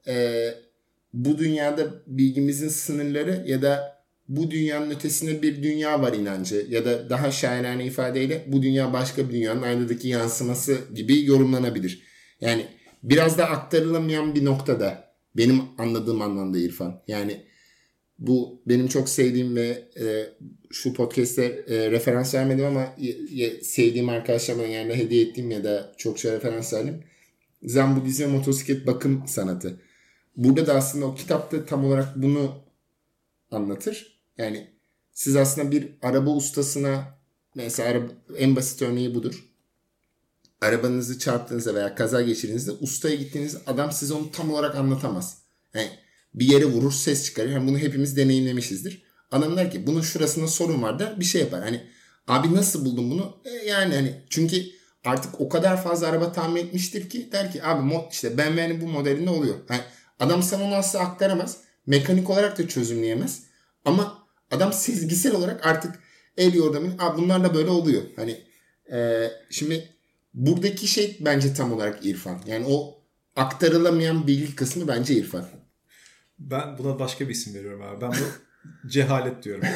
e, 0.07 0.49
bu 1.12 1.38
dünyada 1.38 2.02
bilgimizin 2.07 2.69
sınırları 2.69 3.45
ya 3.47 3.62
da 3.62 4.04
bu 4.28 4.50
dünyanın 4.50 4.90
ötesinde 4.90 5.43
bir 5.43 5.62
dünya 5.62 6.02
var 6.02 6.12
inancı 6.12 6.66
ya 6.71 6.85
da 6.85 7.11
daha 7.11 7.31
şairane 7.31 7.85
ifadeyle 7.87 8.45
bu 8.47 8.62
dünya 8.62 8.93
başka 8.93 9.28
bir 9.28 9.33
dünyanın 9.33 9.62
aynadaki 9.62 10.09
yansıması 10.09 10.78
gibi 10.95 11.25
yorumlanabilir. 11.25 12.02
Yani 12.40 12.66
biraz 13.02 13.38
da 13.38 13.50
aktarılamayan 13.50 14.35
bir 14.35 14.45
noktada 14.45 15.14
benim 15.37 15.62
anladığım 15.78 16.23
anlamda 16.23 16.59
İrfan. 16.59 17.02
Yani 17.09 17.45
bu 18.19 18.62
benim 18.66 18.88
çok 18.88 19.09
sevdiğim 19.09 19.57
ve 19.57 19.88
e, 20.00 20.04
şu 20.71 20.95
podcast'te 20.95 21.45
e, 21.45 21.90
referans 21.90 22.35
vermedim 22.35 22.64
ama 22.64 22.95
y- 23.31 23.62
sevdiğim 23.62 24.09
arkadaşlarıma 24.09 24.64
yani 24.64 24.95
hediye 24.95 25.23
ettiğim 25.25 25.50
ya 25.50 25.64
da 25.64 25.93
çok 25.97 26.19
şey 26.19 26.33
referans 26.33 26.73
verdim. 26.73 27.04
Zen 27.64 27.97
Budizm 27.97 28.28
motosiklet 28.28 28.87
bakım 28.87 29.28
sanatı. 29.28 29.80
Burada 30.37 30.66
da 30.66 30.75
aslında 30.75 31.06
o 31.06 31.14
kitapta 31.14 31.66
tam 31.66 31.85
olarak 31.85 32.16
bunu 32.16 32.52
anlatır. 33.50 34.21
Yani 34.38 34.71
siz 35.12 35.37
aslında 35.37 35.71
bir 35.71 35.88
araba 36.02 36.30
ustasına 36.30 37.18
mesela 37.54 37.88
araba, 37.88 38.12
en 38.37 38.56
basit 38.56 38.83
örneği 38.83 39.14
budur 39.14 39.54
arabanızı 40.64 41.18
çarptığınızda 41.18 41.75
veya 41.75 41.94
kaza 41.94 42.23
geçirdiğinizde 42.23 42.71
ustaya 42.71 43.14
gittiğinizde 43.14 43.59
adam 43.66 43.92
size 43.92 44.14
onu 44.14 44.30
tam 44.30 44.50
olarak 44.50 44.76
anlatamaz. 44.76 45.38
Yani 45.75 45.90
bir 46.35 46.47
yere 46.47 46.64
vurur 46.64 46.92
ses 46.92 47.25
çıkarır. 47.25 47.50
Yani 47.50 47.68
bunu 47.68 47.78
hepimiz 47.78 48.16
deneyimlemişizdir. 48.16 49.02
Adam 49.30 49.56
der 49.56 49.71
ki 49.71 49.87
bunun 49.87 50.00
şurasında 50.00 50.47
sorun 50.47 50.83
var 50.83 50.99
da 50.99 51.21
bir 51.21 51.25
şey 51.25 51.40
yapar. 51.40 51.62
Hani 51.62 51.80
abi 52.28 52.54
nasıl 52.54 52.85
buldun 52.85 53.11
bunu? 53.11 53.37
E, 53.44 53.50
yani 53.50 53.94
hani 53.94 54.25
çünkü 54.30 54.64
artık 55.04 55.40
o 55.40 55.49
kadar 55.49 55.82
fazla 55.82 56.06
araba 56.06 56.32
tahmin 56.32 56.66
etmiştir 56.66 57.11
ki 57.11 57.32
der 57.32 57.52
ki 57.52 57.64
abi 57.64 57.82
mod, 57.82 58.12
işte 58.12 58.38
BMW'nin 58.38 58.80
bu 58.80 58.87
modelinde 58.87 59.30
oluyor. 59.30 59.54
Yani 59.70 59.80
adam 60.20 60.42
sana 60.42 60.64
onu 60.64 60.75
asla 60.75 61.00
aktaramaz. 61.00 61.56
Mekanik 61.87 62.30
olarak 62.30 62.58
da 62.58 62.68
çözümleyemez. 62.68 63.42
Ama 63.84 64.26
adam 64.50 64.73
sezgisel 64.73 65.34
olarak 65.34 65.66
artık 65.66 65.99
el 66.37 66.54
yordamın 66.54 66.99
Aa, 66.99 67.18
bunlar 67.18 67.44
da 67.44 67.54
böyle 67.54 67.70
oluyor. 67.70 68.02
Hani 68.16 68.40
e, 68.92 69.30
şimdi 69.50 69.88
buradaki 70.34 70.87
şey 70.87 71.16
bence 71.20 71.54
tam 71.54 71.73
olarak 71.73 72.06
irfan. 72.06 72.40
Yani 72.46 72.64
o 72.68 73.02
aktarılamayan 73.37 74.26
bilgi 74.26 74.56
kısmı 74.56 74.88
bence 74.88 75.14
irfan. 75.14 75.46
Ben 76.38 76.78
buna 76.78 76.99
başka 76.99 77.28
bir 77.28 77.34
isim 77.34 77.54
veriyorum 77.54 77.82
abi. 77.82 78.00
Ben 78.00 78.11
bu 78.11 78.25
cehalet 78.88 79.42
diyorum. 79.42 79.64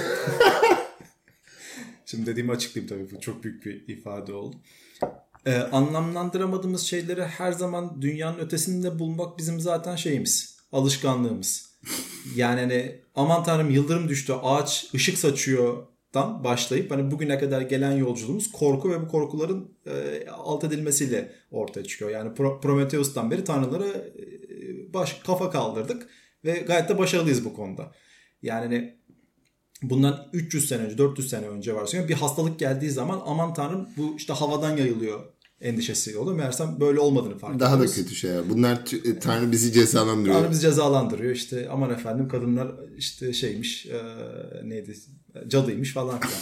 Şimdi 2.06 2.26
dediğimi 2.26 2.52
açıklayayım 2.52 2.88
tabii 2.88 3.16
bu 3.16 3.20
çok 3.20 3.44
büyük 3.44 3.66
bir 3.66 3.88
ifade 3.88 4.32
oldu. 4.32 4.56
Ee, 5.46 5.54
anlamlandıramadığımız 5.56 6.82
şeyleri 6.82 7.24
her 7.24 7.52
zaman 7.52 8.02
dünyanın 8.02 8.38
ötesinde 8.38 8.98
bulmak 8.98 9.38
bizim 9.38 9.60
zaten 9.60 9.96
şeyimiz. 9.96 10.58
Alışkanlığımız. 10.72 11.68
Yani 12.36 12.60
hani 12.60 13.00
aman 13.14 13.44
tanrım 13.44 13.70
yıldırım 13.70 14.08
düştü 14.08 14.32
ağaç 14.42 14.90
ışık 14.94 15.18
saçıyordan 15.18 16.44
başlayıp 16.44 16.90
hani 16.90 17.10
bugüne 17.10 17.38
kadar 17.38 17.60
gelen 17.60 17.92
yolculuğumuz 17.92 18.52
korku 18.52 18.90
ve 18.90 19.00
bu 19.00 19.08
korkuların 19.08 19.74
e, 19.86 20.24
alt 20.30 20.64
edilmesiyle 20.64 21.32
ortaya 21.50 21.84
çıkıyor. 21.84 22.10
Yani 22.10 22.30
Pro- 22.30 22.60
Prometheus'tan 22.60 23.30
beri 23.30 23.44
tanrılara 23.44 23.88
e, 23.88 24.94
baş 24.94 25.14
kafa 25.14 25.50
kaldırdık 25.50 26.08
ve 26.44 26.52
gayet 26.58 26.88
de 26.88 26.98
başarılıyız 26.98 27.44
bu 27.44 27.54
konuda. 27.54 27.92
Yani 28.42 28.64
hani 28.64 28.97
bundan 29.82 30.28
300 30.32 30.68
sene 30.68 30.82
önce 30.82 30.98
400 30.98 31.30
sene 31.30 31.48
önce 31.48 31.74
varsayıyorum 31.74 32.08
bir 32.08 32.20
hastalık 32.20 32.58
geldiği 32.58 32.90
zaman 32.90 33.22
aman 33.26 33.54
tanrım 33.54 33.88
bu 33.96 34.14
işte 34.16 34.32
havadan 34.32 34.76
yayılıyor 34.76 35.20
endişesi 35.60 36.18
oluyor. 36.18 36.36
Meğersem 36.36 36.80
böyle 36.80 37.00
olmadığını 37.00 37.38
fark 37.38 37.60
Daha 37.60 37.80
da 37.80 37.86
kötü 37.86 38.14
şey 38.14 38.30
ya. 38.30 38.50
Bunlar 38.50 38.78
e, 39.04 39.18
Tanrı 39.18 39.52
bizi 39.52 39.72
cezalandırıyor. 39.72 40.36
Tanrı 40.36 40.50
bizi 40.50 40.60
cezalandırıyor 40.60 41.34
işte 41.34 41.68
aman 41.70 41.90
efendim 41.90 42.28
kadınlar 42.28 42.68
işte 42.96 43.32
şeymiş 43.32 43.86
e, 43.86 44.00
neydi 44.64 44.96
cadıymış 45.48 45.92
falan 45.92 46.20
filan. 46.20 46.40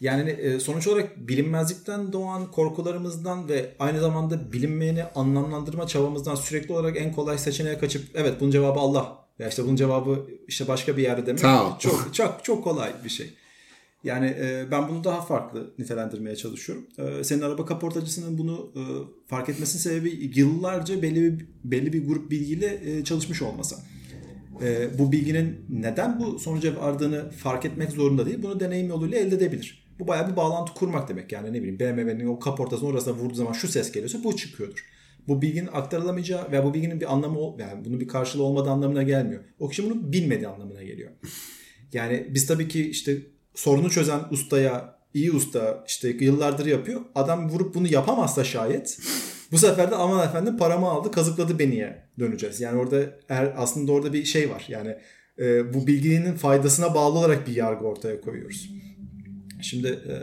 Yani 0.00 0.30
e, 0.30 0.60
sonuç 0.60 0.86
olarak 0.86 1.28
bilinmezlikten 1.28 2.12
doğan 2.12 2.50
korkularımızdan 2.50 3.48
ve 3.48 3.74
aynı 3.78 4.00
zamanda 4.00 4.52
bilinmeyeni 4.52 5.04
anlamlandırma 5.04 5.86
çabamızdan 5.86 6.34
sürekli 6.34 6.72
olarak 6.72 6.96
en 6.96 7.12
kolay 7.12 7.38
seçeneğe 7.38 7.78
kaçıp 7.78 8.10
evet 8.14 8.40
bunun 8.40 8.50
cevabı 8.50 8.80
Allah 8.80 9.27
ya 9.38 9.48
işte 9.48 9.64
bunun 9.64 9.76
cevabı 9.76 10.26
işte 10.48 10.68
başka 10.68 10.96
bir 10.96 11.02
yerde 11.02 11.26
demek 11.26 11.40
Tamam. 11.40 11.76
çok 11.80 12.14
çok 12.14 12.44
çok 12.44 12.64
kolay 12.64 12.92
bir 13.04 13.08
şey. 13.08 13.34
Yani 14.04 14.26
e, 14.26 14.66
ben 14.70 14.88
bunu 14.88 15.04
daha 15.04 15.20
farklı 15.20 15.74
nitelendirmeye 15.78 16.36
çalışıyorum. 16.36 16.86
E, 16.98 17.24
senin 17.24 17.40
araba 17.42 17.66
kaportacısının 17.66 18.38
bunu 18.38 18.72
e, 18.76 18.82
fark 19.28 19.48
etmesinin 19.48 19.82
sebebi 19.82 20.30
yıllarca 20.34 21.02
belli 21.02 21.22
bir, 21.22 21.46
belli 21.64 21.92
bir 21.92 22.06
grup 22.06 22.30
bilgiyle 22.30 22.80
e, 22.84 23.04
çalışmış 23.04 23.42
olması. 23.42 23.76
E, 24.62 24.98
bu 24.98 25.12
bilginin 25.12 25.66
neden 25.68 26.20
bu 26.20 26.38
sonuca 26.38 26.76
vardığını 26.76 27.30
fark 27.30 27.64
etmek 27.64 27.90
zorunda 27.90 28.26
değil. 28.26 28.42
Bunu 28.42 28.60
deneyim 28.60 28.88
yoluyla 28.88 29.18
elde 29.18 29.36
edebilir. 29.36 29.88
Bu 29.98 30.08
bayağı 30.08 30.30
bir 30.30 30.36
bağlantı 30.36 30.74
kurmak 30.74 31.08
demek. 31.08 31.32
Yani 31.32 31.52
ne 31.52 31.62
bileyim 31.62 31.78
BMW'nin 31.78 32.26
o 32.26 32.38
kaportasının 32.38 32.90
orasına 32.90 33.14
vurduğu 33.14 33.34
zaman 33.34 33.52
şu 33.52 33.68
ses 33.68 33.92
geliyorsa 33.92 34.24
bu 34.24 34.36
çıkıyordur. 34.36 34.84
Bu 35.28 35.42
bilginin 35.42 35.68
aktarılamayacağı 35.72 36.52
veya 36.52 36.64
bu 36.64 36.74
bilginin 36.74 37.00
bir 37.00 37.12
anlamı 37.12 37.38
yani 37.58 37.84
bunun 37.84 38.00
bir 38.00 38.08
karşılığı 38.08 38.42
olmadığı 38.42 38.70
anlamına 38.70 39.02
gelmiyor. 39.02 39.44
O 39.58 39.68
kişi 39.68 39.84
bunu 39.84 40.12
bilmediği 40.12 40.48
anlamına 40.48 40.82
geliyor. 40.82 41.10
Yani 41.92 42.26
biz 42.30 42.46
tabii 42.46 42.68
ki 42.68 42.90
işte 42.90 43.18
sorunu 43.54 43.90
çözen 43.90 44.20
ustaya 44.30 44.98
iyi 45.14 45.32
usta 45.32 45.84
işte 45.86 46.08
yıllardır 46.08 46.66
yapıyor. 46.66 47.00
Adam 47.14 47.50
vurup 47.50 47.74
bunu 47.74 47.92
yapamazsa 47.92 48.44
şayet 48.44 48.98
bu 49.52 49.58
sefer 49.58 49.90
de 49.90 49.94
aman 49.94 50.28
efendim 50.28 50.56
paramı 50.56 50.86
aldı 50.86 51.10
kazıkladı 51.10 51.58
beniye 51.58 52.08
döneceğiz. 52.18 52.60
Yani 52.60 52.78
orada 52.78 52.96
er, 53.28 53.54
aslında 53.56 53.92
orada 53.92 54.12
bir 54.12 54.24
şey 54.24 54.50
var. 54.50 54.64
Yani 54.68 54.96
e, 55.38 55.74
bu 55.74 55.86
bilginin 55.86 56.34
faydasına 56.34 56.94
bağlı 56.94 57.18
olarak 57.18 57.46
bir 57.46 57.56
yargı 57.56 57.84
ortaya 57.84 58.20
koyuyoruz. 58.20 58.70
Şimdi 59.62 59.88
e, 59.88 60.14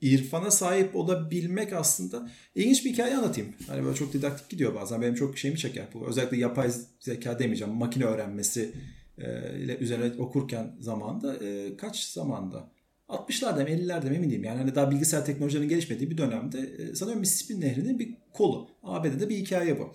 irfana 0.00 0.50
sahip 0.50 0.96
olabilmek 0.96 1.72
aslında 1.72 2.30
ilginç 2.54 2.84
bir 2.84 2.92
hikaye 2.92 3.16
anlatayım. 3.16 3.54
Hani 3.66 3.84
böyle 3.84 3.96
çok 3.96 4.12
didaktik 4.12 4.48
gidiyor 4.48 4.74
bazen. 4.74 5.02
Benim 5.02 5.14
çok 5.14 5.38
şeyimi 5.38 5.58
çeker 5.58 5.86
bu. 5.94 6.06
Özellikle 6.06 6.36
yapay 6.36 6.70
zeka 7.00 7.38
demeyeceğim. 7.38 7.74
Makine 7.74 8.04
öğrenmesi 8.04 8.70
e, 9.18 9.58
ile 9.58 9.76
üzerine 9.78 10.22
okurken 10.22 10.76
zamanda 10.80 11.36
e, 11.36 11.76
kaç 11.76 12.04
zamanda 12.04 12.70
60'larda 13.08 13.62
mı 13.62 13.68
50'lerde 13.68 14.10
mi 14.10 14.16
emin 14.16 14.30
değilim. 14.30 14.44
Yani 14.44 14.58
hani 14.58 14.74
daha 14.74 14.90
bilgisayar 14.90 15.24
teknolojilerinin 15.24 15.68
gelişmediği 15.68 16.10
bir 16.10 16.18
dönemde 16.18 16.58
e, 16.58 16.94
sanıyorum 16.94 17.20
Mississippi 17.20 17.60
Nehri'nin 17.60 17.98
bir 17.98 18.14
kolu. 18.32 18.68
ABD'de 18.82 19.28
bir 19.28 19.36
hikaye 19.36 19.78
bu. 19.78 19.94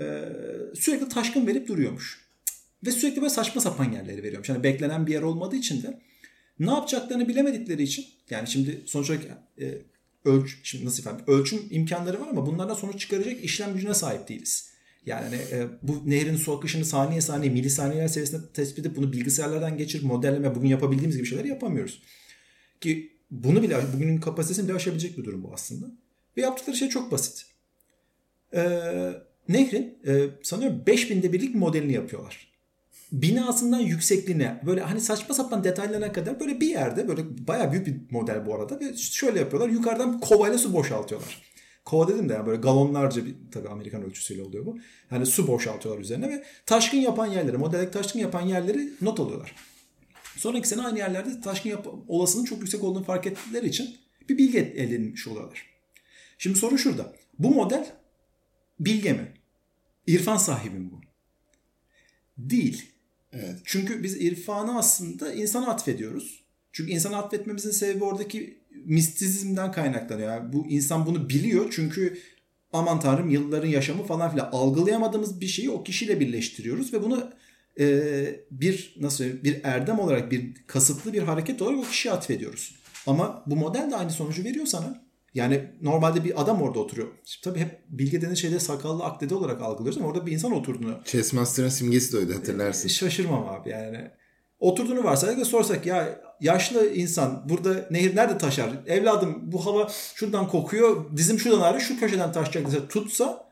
E, 0.00 0.28
sürekli 0.74 1.08
taşkın 1.08 1.46
verip 1.46 1.68
duruyormuş. 1.68 2.30
Ve 2.86 2.90
sürekli 2.90 3.22
böyle 3.22 3.30
saçma 3.30 3.60
sapan 3.60 3.92
yerleri 3.92 4.22
veriyormuş. 4.22 4.48
Yani 4.48 4.62
beklenen 4.62 5.06
bir 5.06 5.12
yer 5.12 5.22
olmadığı 5.22 5.56
için 5.56 5.82
de 5.82 6.00
ne 6.60 6.70
yapacaklarını 6.70 7.28
bilemedikleri 7.28 7.82
için 7.82 8.06
yani 8.30 8.48
şimdi 8.48 8.82
sonuç 8.86 9.10
olarak 9.10 9.24
e, 9.60 9.78
ölç, 10.24 10.58
şimdi 10.62 10.84
nasıl 10.84 11.02
ifade 11.02 11.22
ölçüm 11.26 11.60
imkanları 11.70 12.20
var 12.20 12.28
ama 12.28 12.46
bunlardan 12.46 12.74
sonuç 12.74 13.00
çıkaracak 13.00 13.44
işlem 13.44 13.74
gücüne 13.74 13.94
sahip 13.94 14.28
değiliz. 14.28 14.70
Yani 15.06 15.24
hani, 15.24 15.36
e, 15.36 15.68
bu 15.82 16.02
nehrin 16.06 16.36
su 16.36 16.56
akışını 16.56 16.84
saniye 16.84 17.20
saniye 17.20 17.52
milisaniyeler 17.52 18.08
seviyesinde 18.08 18.52
tespit 18.52 18.78
edip 18.78 18.96
bunu 18.96 19.12
bilgisayarlardan 19.12 19.78
geçirip 19.78 20.04
modelleme 20.04 20.54
bugün 20.54 20.68
yapabildiğimiz 20.68 21.16
gibi 21.16 21.26
şeyleri 21.26 21.48
yapamıyoruz. 21.48 22.02
Ki 22.80 23.12
bunu 23.30 23.62
bile 23.62 23.76
bugünün 23.94 24.20
kapasitesini 24.20 24.68
bile 24.68 24.76
aşabilecek 24.76 25.18
bir 25.18 25.24
durum 25.24 25.42
bu 25.42 25.54
aslında. 25.54 25.86
Ve 26.36 26.40
yaptıkları 26.40 26.76
şey 26.76 26.88
çok 26.88 27.12
basit. 27.12 27.46
Ee, 28.54 29.12
nehrin 29.48 29.98
e, 30.06 30.26
sanıyorum 30.42 30.82
5000'de 30.86 31.32
birlik 31.32 31.54
modelini 31.54 31.92
yapıyorlar. 31.92 32.49
Binasından 33.12 33.80
yüksekliğine 33.80 34.60
böyle 34.66 34.80
hani 34.80 35.00
saçma 35.00 35.34
sapan 35.34 35.64
detaylarına 35.64 36.12
kadar 36.12 36.40
böyle 36.40 36.60
bir 36.60 36.66
yerde 36.66 37.08
böyle 37.08 37.46
bayağı 37.48 37.72
büyük 37.72 37.86
bir 37.86 37.96
model 38.10 38.46
bu 38.46 38.54
arada 38.54 38.80
ve 38.80 38.96
şöyle 38.96 39.38
yapıyorlar 39.38 39.68
yukarıdan 39.68 40.20
kovayla 40.20 40.58
su 40.58 40.72
boşaltıyorlar. 40.72 41.42
Kova 41.84 42.08
dedim 42.08 42.28
de 42.28 42.32
yani 42.32 42.46
böyle 42.46 42.60
galonlarca 42.60 43.26
bir 43.26 43.34
tabii 43.52 43.68
Amerikan 43.68 44.02
ölçüsüyle 44.02 44.42
oluyor 44.42 44.66
bu. 44.66 44.78
Hani 45.10 45.26
su 45.26 45.48
boşaltıyorlar 45.48 46.02
üzerine 46.02 46.28
ve 46.28 46.44
taşkın 46.66 46.98
yapan 46.98 47.26
yerleri, 47.26 47.58
modeldeki 47.58 47.90
taşkın 47.90 48.18
yapan 48.18 48.40
yerleri 48.40 48.88
not 49.00 49.20
alıyorlar. 49.20 49.54
Sonraki 50.36 50.68
sene 50.68 50.82
aynı 50.82 50.98
yerlerde 50.98 51.40
taşkın 51.40 51.70
yap 51.70 51.86
olasılığının 52.08 52.44
çok 52.44 52.58
yüksek 52.58 52.84
olduğunu 52.84 53.04
fark 53.04 53.26
ettikleri 53.26 53.66
için 53.68 53.96
bir 54.28 54.38
bilgi 54.38 54.58
elde 54.58 54.82
edilmiş 54.82 55.28
oluyorlar. 55.28 55.66
Şimdi 56.38 56.58
soru 56.58 56.78
şurada. 56.78 57.12
Bu 57.38 57.50
model 57.54 57.86
bilge 58.80 59.12
mi? 59.12 59.32
İrfan 60.06 60.36
sahibi 60.36 60.78
mi 60.78 60.90
bu? 60.92 61.00
Değil. 62.38 62.92
Evet. 63.32 63.56
Çünkü 63.64 64.02
biz 64.02 64.16
irfanı 64.16 64.78
aslında 64.78 65.32
insana 65.32 65.70
atfediyoruz. 65.70 66.44
Çünkü 66.72 66.92
insana 66.92 67.16
atfetmemizin 67.16 67.70
sebebi 67.70 68.04
oradaki 68.04 68.60
mistizmden 68.84 69.72
kaynaklanıyor. 69.72 70.28
Yani 70.28 70.52
bu 70.52 70.66
insan 70.66 71.06
bunu 71.06 71.28
biliyor 71.28 71.68
çünkü 71.70 72.18
aman 72.72 73.00
tanrım 73.00 73.30
yılların 73.30 73.68
yaşamı 73.68 74.02
falan 74.02 74.30
filan 74.30 74.48
algılayamadığımız 74.52 75.40
bir 75.40 75.46
şeyi 75.46 75.70
o 75.70 75.82
kişiyle 75.82 76.20
birleştiriyoruz 76.20 76.92
ve 76.92 77.02
bunu 77.02 77.30
e, 77.80 78.40
bir 78.50 78.96
nasıl 79.00 79.24
bir 79.24 79.60
erdem 79.64 79.98
olarak 79.98 80.32
bir 80.32 80.54
kasıtlı 80.66 81.12
bir 81.12 81.22
hareket 81.22 81.62
olarak 81.62 81.78
o 81.78 81.82
kişiye 81.82 82.14
atfediyoruz. 82.14 82.74
Ama 83.06 83.44
bu 83.46 83.56
model 83.56 83.90
de 83.90 83.96
aynı 83.96 84.10
sonucu 84.10 84.44
veriyor 84.44 84.66
sana. 84.66 85.09
Yani 85.34 85.64
normalde 85.82 86.24
bir 86.24 86.42
adam 86.42 86.62
orada 86.62 86.78
oturuyor. 86.78 87.08
Şimdi 87.24 87.44
tabii 87.44 87.58
hep 87.58 87.80
bilge 87.88 88.22
denen 88.22 88.34
şeyde 88.34 88.60
sakallı 88.60 89.04
akdede 89.04 89.34
olarak 89.34 89.62
algılıyoruz 89.62 89.98
ama 89.98 90.08
orada 90.08 90.26
bir 90.26 90.32
insan 90.32 90.52
oturduğunu 90.52 91.00
Chessmaster'ın 91.04 91.68
simgesi 91.68 92.12
de 92.12 92.18
oydu 92.18 92.34
hatırlarsın. 92.34 92.88
şaşırmam 92.88 93.48
abi 93.48 93.70
yani. 93.70 94.10
Oturduğunu 94.58 95.04
varsaydık 95.04 95.38
ve 95.38 95.44
sorsak 95.44 95.86
ya 95.86 96.20
yaşlı 96.40 96.94
insan 96.94 97.48
burada 97.48 97.88
nehir 97.90 98.16
nerede 98.16 98.38
taşar? 98.38 98.70
Evladım 98.86 99.52
bu 99.52 99.66
hava 99.66 99.88
şuradan 100.14 100.48
kokuyor. 100.48 101.16
Dizim 101.16 101.38
şuradan 101.38 101.60
ağrıyor. 101.60 101.80
Şu 101.80 102.00
köşeden 102.00 102.32
taşacak 102.32 102.66
dese 102.66 102.88
tutsa 102.88 103.50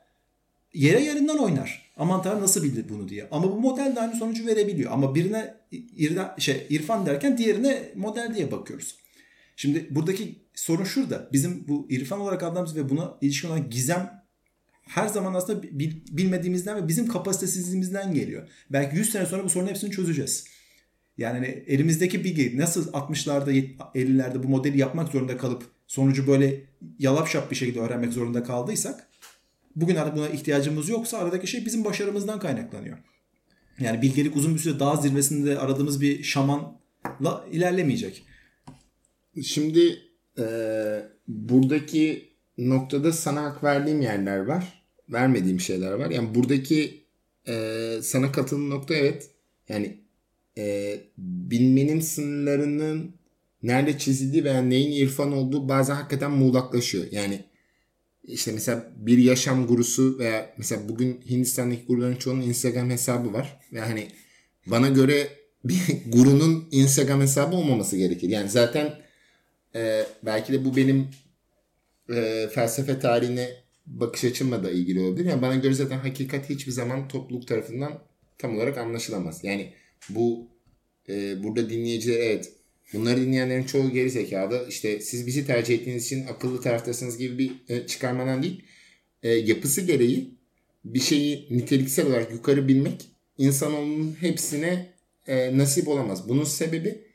yere 0.74 1.00
yerinden 1.00 1.38
oynar. 1.38 1.92
Aman 1.96 2.22
tanrım 2.22 2.42
nasıl 2.42 2.62
bildi 2.62 2.84
bunu 2.88 3.08
diye. 3.08 3.28
Ama 3.30 3.52
bu 3.52 3.60
model 3.60 3.96
de 3.96 4.00
aynı 4.00 4.14
sonucu 4.14 4.46
verebiliyor. 4.46 4.92
Ama 4.92 5.14
birine 5.14 5.54
irden, 5.70 6.34
şey, 6.38 6.66
irfan 6.70 7.06
derken 7.06 7.38
diğerine 7.38 7.92
model 7.96 8.34
diye 8.34 8.52
bakıyoruz. 8.52 8.96
Şimdi 9.56 9.86
buradaki 9.90 10.47
sorun 10.58 10.84
şurada. 10.84 11.28
Bizim 11.32 11.68
bu 11.68 11.86
irfan 11.90 12.20
olarak 12.20 12.42
adlandığımız 12.42 12.76
ve 12.76 12.88
buna 12.88 13.18
ilişkin 13.20 13.48
olan 13.48 13.70
gizem 13.70 14.24
her 14.82 15.08
zaman 15.08 15.34
aslında 15.34 15.62
bil- 15.62 16.00
bilmediğimizden 16.10 16.82
ve 16.82 16.88
bizim 16.88 17.08
kapasitesizliğimizden 17.08 18.14
geliyor. 18.14 18.48
Belki 18.70 18.96
100 18.96 19.12
sene 19.12 19.26
sonra 19.26 19.44
bu 19.44 19.48
sorunun 19.48 19.68
hepsini 19.68 19.90
çözeceğiz. 19.90 20.44
Yani 21.18 21.34
hani 21.34 21.46
elimizdeki 21.46 22.24
bilgi 22.24 22.58
nasıl 22.58 22.92
60'larda 22.92 23.50
50'lerde 23.94 24.42
bu 24.42 24.48
modeli 24.48 24.78
yapmak 24.78 25.08
zorunda 25.08 25.36
kalıp 25.36 25.64
sonucu 25.86 26.26
böyle 26.26 26.64
yalap 26.98 27.28
şap 27.28 27.50
bir 27.50 27.56
şekilde 27.56 27.80
öğrenmek 27.80 28.12
zorunda 28.12 28.42
kaldıysak 28.42 29.08
bugün 29.76 29.96
artık 29.96 30.16
buna 30.16 30.28
ihtiyacımız 30.28 30.88
yoksa 30.88 31.18
aradaki 31.18 31.46
şey 31.46 31.66
bizim 31.66 31.84
başarımızdan 31.84 32.38
kaynaklanıyor. 32.38 32.98
Yani 33.80 34.02
bilgelik 34.02 34.36
uzun 34.36 34.54
bir 34.54 34.60
süre 34.60 34.80
dağ 34.80 34.96
zirvesinde 34.96 35.58
aradığımız 35.58 36.00
bir 36.00 36.22
şamanla 36.22 37.46
ilerlemeyecek. 37.52 38.24
Şimdi 39.42 40.07
e, 40.38 40.44
buradaki 41.28 42.28
noktada 42.58 43.12
sana 43.12 43.42
hak 43.42 43.64
verdiğim 43.64 44.00
yerler 44.00 44.38
var. 44.38 44.84
Vermediğim 45.08 45.60
şeyler 45.60 45.92
var. 45.92 46.10
Yani 46.10 46.34
buradaki 46.34 47.04
e, 47.48 47.92
sana 48.02 48.32
katıldığım 48.32 48.70
nokta 48.70 48.94
evet. 48.94 49.30
Yani 49.68 49.98
e, 50.58 50.96
bilmenin 51.18 52.00
sınırlarının 52.00 53.14
nerede 53.62 53.98
çizildiği 53.98 54.44
veya 54.44 54.62
neyin 54.62 54.92
irfan 54.92 55.32
olduğu 55.32 55.68
bazen 55.68 55.94
hakikaten 55.94 56.30
muğlaklaşıyor. 56.30 57.04
Yani 57.10 57.44
işte 58.24 58.52
mesela 58.52 58.92
bir 58.96 59.18
yaşam 59.18 59.66
gurusu 59.66 60.18
veya 60.18 60.54
mesela 60.58 60.88
bugün 60.88 61.20
Hindistan'daki 61.30 61.84
guruların 61.86 62.16
çoğunun 62.16 62.42
Instagram 62.42 62.90
hesabı 62.90 63.32
var. 63.32 63.60
Ve 63.72 63.80
hani 63.80 64.08
bana 64.66 64.88
göre 64.88 65.28
bir 65.64 65.80
gurunun 66.06 66.68
Instagram 66.70 67.20
hesabı 67.20 67.56
olmaması 67.56 67.96
gerekir. 67.96 68.28
Yani 68.28 68.50
zaten 68.50 68.94
e, 69.74 70.06
belki 70.22 70.52
de 70.52 70.64
bu 70.64 70.76
benim 70.76 71.08
e, 72.10 72.48
felsefe 72.54 72.98
tarihine 72.98 73.50
bakış 73.86 74.24
açımla 74.24 74.64
da 74.64 74.70
ilgili 74.70 75.00
olabilir. 75.00 75.24
Yani 75.24 75.42
bana 75.42 75.54
göre 75.54 75.74
zaten 75.74 75.98
hakikat 75.98 76.50
hiçbir 76.50 76.72
zaman 76.72 77.08
topluluk 77.08 77.48
tarafından 77.48 78.02
tam 78.38 78.56
olarak 78.56 78.78
anlaşılamaz. 78.78 79.44
Yani 79.44 79.72
bu 80.10 80.48
e, 81.08 81.42
burada 81.42 81.70
dinleyiciler 81.70 82.20
evet 82.20 82.52
bunları 82.92 83.20
dinleyenlerin 83.20 83.64
çoğu 83.64 83.90
geri 83.90 84.10
zekalı. 84.10 84.66
İşte 84.68 85.00
siz 85.00 85.26
bizi 85.26 85.46
tercih 85.46 85.74
ettiğiniz 85.74 86.06
için 86.06 86.26
akıllı 86.26 86.60
taraftasınız 86.60 87.18
gibi 87.18 87.38
bir 87.38 87.74
e, 87.74 87.86
çıkarmadan 87.86 88.42
değil. 88.42 88.62
E, 89.22 89.28
yapısı 89.30 89.80
gereği 89.80 90.34
bir 90.84 91.00
şeyi 91.00 91.46
niteliksel 91.50 92.06
olarak 92.06 92.32
yukarı 92.32 92.68
bilmek 92.68 93.08
insanoğlunun 93.38 94.16
hepsine 94.20 94.86
e, 95.26 95.58
nasip 95.58 95.88
olamaz. 95.88 96.28
Bunun 96.28 96.44
sebebi 96.44 97.07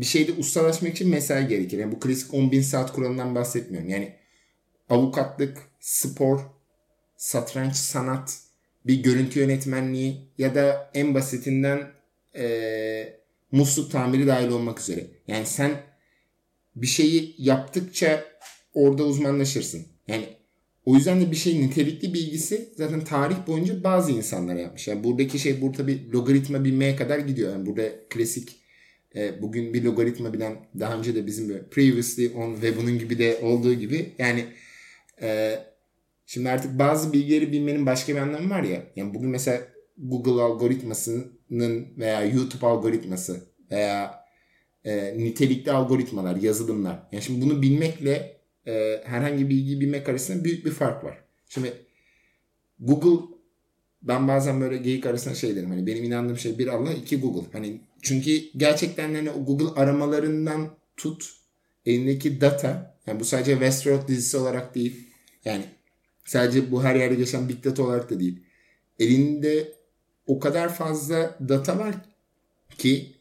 bir 0.00 0.04
şeyde 0.04 0.32
ustalaşmak 0.32 0.92
için 0.92 1.08
mesai 1.08 1.48
gerekir. 1.48 1.78
Yani 1.78 1.92
bu 1.92 2.00
klasik 2.00 2.30
10.000 2.30 2.62
saat 2.62 2.92
kuralından 2.92 3.34
bahsetmiyorum. 3.34 3.88
Yani 3.88 4.12
avukatlık, 4.90 5.58
spor, 5.80 6.40
satranç, 7.16 7.76
sanat, 7.76 8.38
bir 8.86 9.02
görüntü 9.02 9.40
yönetmenliği 9.40 10.20
ya 10.38 10.54
da 10.54 10.90
en 10.94 11.14
basitinden 11.14 11.90
e, 12.36 13.18
musluk 13.52 13.90
tamiri 13.90 14.26
dahil 14.26 14.48
olmak 14.48 14.80
üzere. 14.80 15.06
Yani 15.28 15.46
sen 15.46 15.70
bir 16.76 16.86
şeyi 16.86 17.34
yaptıkça 17.38 18.24
orada 18.74 19.04
uzmanlaşırsın. 19.04 19.86
Yani 20.08 20.26
o 20.84 20.94
yüzden 20.94 21.20
de 21.20 21.30
bir 21.30 21.36
şeyin 21.36 21.62
nitelikli 21.62 22.14
bilgisi 22.14 22.68
zaten 22.76 23.04
tarih 23.04 23.46
boyunca 23.46 23.84
bazı 23.84 24.12
insanlara 24.12 24.58
yapmış. 24.58 24.88
Yani 24.88 25.04
buradaki 25.04 25.38
şey 25.38 25.60
burada 25.60 25.86
bir 25.86 26.12
logaritma 26.12 26.64
bilmeye 26.64 26.96
kadar 26.96 27.18
gidiyor. 27.18 27.52
Yani 27.52 27.66
burada 27.66 28.08
klasik 28.08 28.65
e, 29.16 29.42
bugün 29.42 29.74
bir 29.74 29.84
logaritma 29.84 30.32
bilen 30.32 30.56
daha 30.78 30.98
önce 30.98 31.14
de 31.14 31.26
bizim 31.26 31.48
böyle 31.48 31.68
previously 31.68 32.28
on 32.36 32.62
ve 32.62 32.76
bunun 32.76 32.98
gibi 32.98 33.18
de 33.18 33.38
olduğu 33.42 33.74
gibi 33.74 34.12
yani 34.18 34.44
e, 35.22 35.58
şimdi 36.26 36.48
artık 36.48 36.78
bazı 36.78 37.12
bilgileri 37.12 37.52
bilmenin 37.52 37.86
başka 37.86 38.14
bir 38.14 38.18
anlamı 38.18 38.50
var 38.50 38.62
ya. 38.62 38.82
Yani 38.96 39.14
bugün 39.14 39.30
mesela 39.30 39.60
Google 39.98 40.42
algoritmasının 40.42 41.98
veya 41.98 42.24
YouTube 42.24 42.66
algoritması 42.66 43.40
veya 43.70 44.24
e, 44.84 45.18
nitelikli 45.18 45.72
algoritmalar, 45.72 46.36
yazılımlar. 46.36 47.08
Yani 47.12 47.22
şimdi 47.22 47.44
bunu 47.44 47.62
bilmekle 47.62 48.40
e, 48.66 49.02
herhangi 49.04 49.44
bir 49.44 49.50
bilgiyi 49.50 49.80
bilmek 49.80 50.08
arasında 50.08 50.44
büyük 50.44 50.64
bir 50.64 50.70
fark 50.70 51.04
var. 51.04 51.24
Şimdi 51.48 51.72
Google 52.78 53.36
ben 54.02 54.28
bazen 54.28 54.60
böyle 54.60 54.76
geyik 54.76 55.06
arasında 55.06 55.34
şey 55.34 55.56
derim. 55.56 55.70
Hani 55.70 55.86
benim 55.86 56.04
inandığım 56.04 56.38
şey 56.38 56.58
bir 56.58 56.66
Allah, 56.66 56.92
iki 56.92 57.20
Google. 57.20 57.52
Hani 57.52 57.80
çünkü 58.06 58.42
gerçekten 58.56 59.14
hani 59.14 59.30
o 59.30 59.44
Google 59.44 59.80
aramalarından 59.80 60.76
tut 60.96 61.32
elindeki 61.86 62.40
data 62.40 62.98
yani 63.06 63.20
bu 63.20 63.24
sadece 63.24 63.52
Westworld 63.52 64.08
dizisi 64.08 64.36
olarak 64.36 64.74
değil. 64.74 65.08
Yani 65.44 65.64
sadece 66.24 66.70
bu 66.70 66.84
her 66.84 66.94
yerde 66.94 67.14
geçen 67.14 67.48
Big 67.48 67.64
Data 67.64 67.82
olarak 67.82 68.10
da 68.10 68.20
değil. 68.20 68.42
Elinde 68.98 69.72
o 70.26 70.40
kadar 70.40 70.74
fazla 70.74 71.38
data 71.48 71.78
var 71.78 71.94
ki 72.78 73.16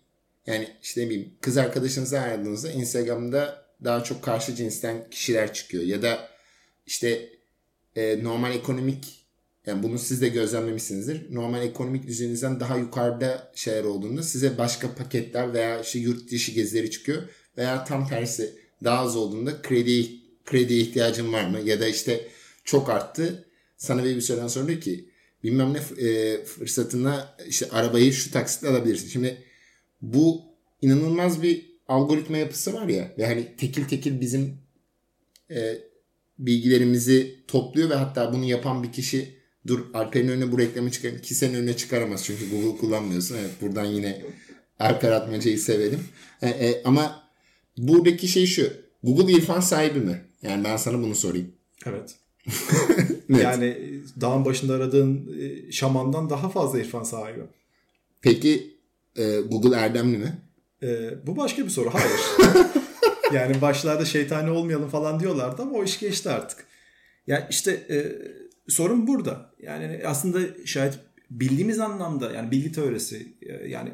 yani 0.47 0.67
işte 0.81 1.01
ne 1.01 1.09
bileyim 1.09 1.33
kız 1.41 1.57
arkadaşınızı 1.57 2.19
aradığınızda 2.19 2.71
Instagram'da 2.71 3.65
daha 3.83 4.03
çok 4.03 4.23
karşı 4.23 4.55
cinsten 4.55 5.09
kişiler 5.09 5.53
çıkıyor. 5.53 5.83
Ya 5.83 6.01
da 6.01 6.29
işte 6.85 7.29
e, 7.95 8.23
normal 8.23 8.55
ekonomik 8.55 9.24
yani 9.65 9.83
bunu 9.83 9.99
siz 9.99 10.21
de 10.21 10.29
gözlemlemişsinizdir. 10.29 11.35
Normal 11.35 11.63
ekonomik 11.63 12.07
düzeninizden 12.07 12.59
daha 12.59 12.77
yukarıda 12.77 13.51
şeyler 13.55 13.83
olduğunda 13.83 14.23
size 14.23 14.57
başka 14.57 14.95
paketler 14.95 15.53
veya 15.53 15.81
işte 15.81 15.99
yurt 15.99 16.31
dışı 16.31 16.51
gezileri 16.51 16.91
çıkıyor. 16.91 17.23
Veya 17.57 17.83
tam 17.83 18.07
tersi 18.07 18.55
daha 18.83 18.99
az 18.99 19.15
olduğunda 19.15 19.61
kredi 19.61 20.09
krediye 20.45 20.79
ihtiyacın 20.79 21.33
var 21.33 21.45
mı? 21.49 21.59
Ya 21.59 21.79
da 21.79 21.87
işte 21.87 22.27
çok 22.63 22.89
arttı. 22.89 23.45
Sana 23.77 24.03
bir 24.03 24.21
süreden 24.21 24.47
sonra 24.47 24.67
diyor 24.67 24.81
ki 24.81 25.09
bilmem 25.43 25.73
ne 25.73 26.07
e, 26.07 26.43
fırsatına 26.43 27.35
işte 27.47 27.69
arabayı 27.69 28.13
şu 28.13 28.31
taksitle 28.31 28.67
alabilirsin. 28.67 29.07
Şimdi 29.07 29.37
bu 30.01 30.41
inanılmaz 30.81 31.43
bir 31.43 31.75
algoritma 31.87 32.37
yapısı 32.37 32.73
var 32.73 32.87
ya 32.87 33.13
ve 33.17 33.25
hani 33.25 33.55
tekil 33.57 33.85
tekil 33.85 34.21
bizim 34.21 34.57
e, 35.51 35.77
bilgilerimizi 36.39 37.35
topluyor 37.47 37.89
ve 37.89 37.95
hatta 37.95 38.33
bunu 38.33 38.45
yapan 38.45 38.83
bir 38.83 38.91
kişi 38.91 39.34
dur 39.67 39.79
Alper'in 39.93 40.27
önüne 40.27 40.51
bu 40.51 40.59
reklamı 40.59 40.91
çıkar 40.91 41.21
ki 41.21 41.35
senin 41.35 41.53
önüne 41.53 41.77
çıkaramaz 41.77 42.25
çünkü 42.25 42.49
Google 42.49 42.77
kullanmıyorsun. 42.77 43.35
Evet 43.35 43.51
buradan 43.61 43.85
yine 43.85 44.21
Alper 44.79 45.11
Atmaca'yı 45.11 45.59
sevelim. 45.59 45.99
E, 46.41 46.49
e, 46.49 46.83
ama 46.83 47.23
buradaki 47.77 48.27
şey 48.27 48.45
şu. 48.45 48.73
Google 49.03 49.33
irfan 49.33 49.59
sahibi 49.59 49.99
mi? 49.99 50.21
Yani 50.41 50.63
ben 50.63 50.77
sana 50.77 50.97
bunu 51.01 51.15
sorayım. 51.15 51.51
Evet. 51.85 52.15
evet. 53.29 53.43
Yani 53.43 53.77
dağın 54.21 54.45
başında 54.45 54.73
aradığın 54.73 55.37
e, 55.39 55.71
şamandan 55.71 56.29
daha 56.29 56.49
fazla 56.49 56.79
irfan 56.79 57.03
sahibi. 57.03 57.39
Peki 58.21 58.77
e, 59.17 59.39
Google 59.39 59.75
erdemli 59.75 60.17
mi? 60.17 60.37
E, 60.83 61.13
bu 61.27 61.37
başka 61.37 61.65
bir 61.65 61.69
soru. 61.69 61.89
Hayır. 61.93 62.19
yani 63.33 63.61
başlarda 63.61 64.05
şeytani 64.05 64.51
olmayalım 64.51 64.89
falan 64.89 65.19
diyorlardı 65.19 65.61
ama 65.61 65.77
o 65.77 65.83
iş 65.83 65.99
geçti 65.99 66.29
artık. 66.29 66.65
Yani 67.27 67.43
işte 67.49 67.71
e, 67.71 67.97
sorun 68.67 69.07
burada. 69.07 69.51
Yani 69.59 70.01
aslında 70.05 70.65
şayet 70.65 70.99
bildiğimiz 71.29 71.79
anlamda 71.79 72.31
yani 72.31 72.51
bilgi 72.51 72.71
teorisi 72.71 73.37
e, 73.41 73.67
yani 73.67 73.91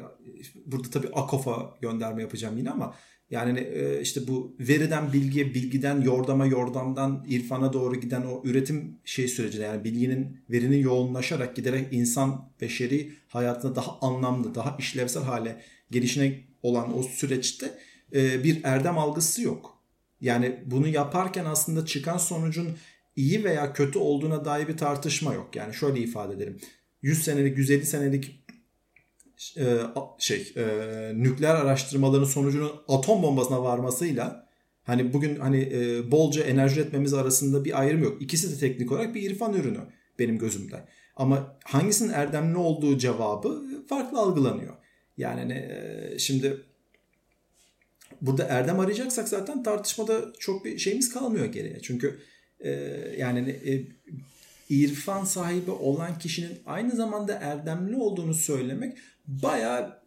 burada 0.66 0.90
tabii 0.90 1.08
Akof'a 1.08 1.74
gönderme 1.80 2.22
yapacağım 2.22 2.58
yine 2.58 2.70
ama 2.70 2.94
yani 3.30 3.60
e, 3.60 4.00
işte 4.00 4.28
bu 4.28 4.56
veriden 4.60 5.12
bilgiye, 5.12 5.54
bilgiden 5.54 6.00
yordama, 6.00 6.46
yordamdan 6.46 7.24
irfana 7.28 7.72
doğru 7.72 8.00
giden 8.00 8.22
o 8.22 8.42
üretim 8.44 8.98
şey 9.04 9.28
sürecinde 9.28 9.62
yani 9.62 9.84
bilginin, 9.84 10.44
verinin 10.50 10.78
yoğunlaşarak 10.78 11.56
giderek 11.56 11.92
insan 11.92 12.52
beşeri 12.60 13.12
hayatına 13.28 13.74
daha 13.74 13.98
anlamlı, 14.00 14.54
daha 14.54 14.76
işlevsel 14.78 15.22
hale 15.22 15.60
gelişine 15.90 16.40
olan 16.62 16.98
o 16.98 17.02
süreçte 17.02 17.78
e, 18.14 18.44
bir 18.44 18.60
erdem 18.64 18.98
algısı 18.98 19.42
yok. 19.42 19.82
Yani 20.20 20.62
bunu 20.66 20.88
yaparken 20.88 21.44
aslında 21.44 21.86
çıkan 21.86 22.18
sonucun 22.18 22.68
iyi 23.16 23.44
veya 23.44 23.72
kötü 23.72 23.98
olduğuna 23.98 24.44
dair 24.44 24.68
bir 24.68 24.76
tartışma 24.76 25.34
yok. 25.34 25.56
Yani 25.56 25.74
şöyle 25.74 26.00
ifade 26.00 26.34
edelim. 26.34 26.60
100 27.02 27.24
senelik, 27.24 27.58
150 27.58 27.86
senelik 27.86 28.44
e, 29.58 29.78
şey 30.18 30.52
e, 30.56 30.64
nükleer 31.14 31.54
araştırmaların 31.54 32.24
sonucunun 32.24 32.72
atom 32.88 33.22
bombasına 33.22 33.62
varmasıyla 33.62 34.48
hani 34.84 35.12
bugün 35.12 35.36
hani 35.36 35.60
e, 35.72 36.10
bolca 36.10 36.42
enerji 36.42 36.80
üretmemiz 36.80 37.14
arasında 37.14 37.64
bir 37.64 37.80
ayrım 37.80 38.02
yok. 38.02 38.22
İkisi 38.22 38.52
de 38.52 38.58
teknik 38.58 38.92
olarak 38.92 39.14
bir 39.14 39.30
irfan 39.30 39.54
ürünü 39.54 39.80
benim 40.18 40.38
gözümde. 40.38 40.84
Ama 41.16 41.58
hangisinin 41.64 42.12
erdemli 42.12 42.56
olduğu 42.56 42.98
cevabı 42.98 43.62
farklı 43.88 44.18
algılanıyor. 44.18 44.76
Yani 45.16 45.40
hani, 45.40 45.52
e, 45.52 46.18
şimdi 46.18 46.60
burada 48.20 48.44
erdem 48.44 48.80
arayacaksak 48.80 49.28
zaten 49.28 49.62
tartışmada 49.62 50.32
çok 50.38 50.64
bir 50.64 50.78
şeyimiz 50.78 51.12
kalmıyor 51.12 51.46
geriye. 51.46 51.80
Çünkü 51.82 52.20
yani 53.18 53.40
hani, 53.40 53.50
e, 53.50 53.86
irfan 54.68 55.24
sahibi 55.24 55.70
olan 55.70 56.18
kişinin 56.18 56.58
aynı 56.66 56.96
zamanda 56.96 57.32
erdemli 57.32 57.96
olduğunu 57.96 58.34
söylemek 58.34 58.98
bayağı 59.26 60.02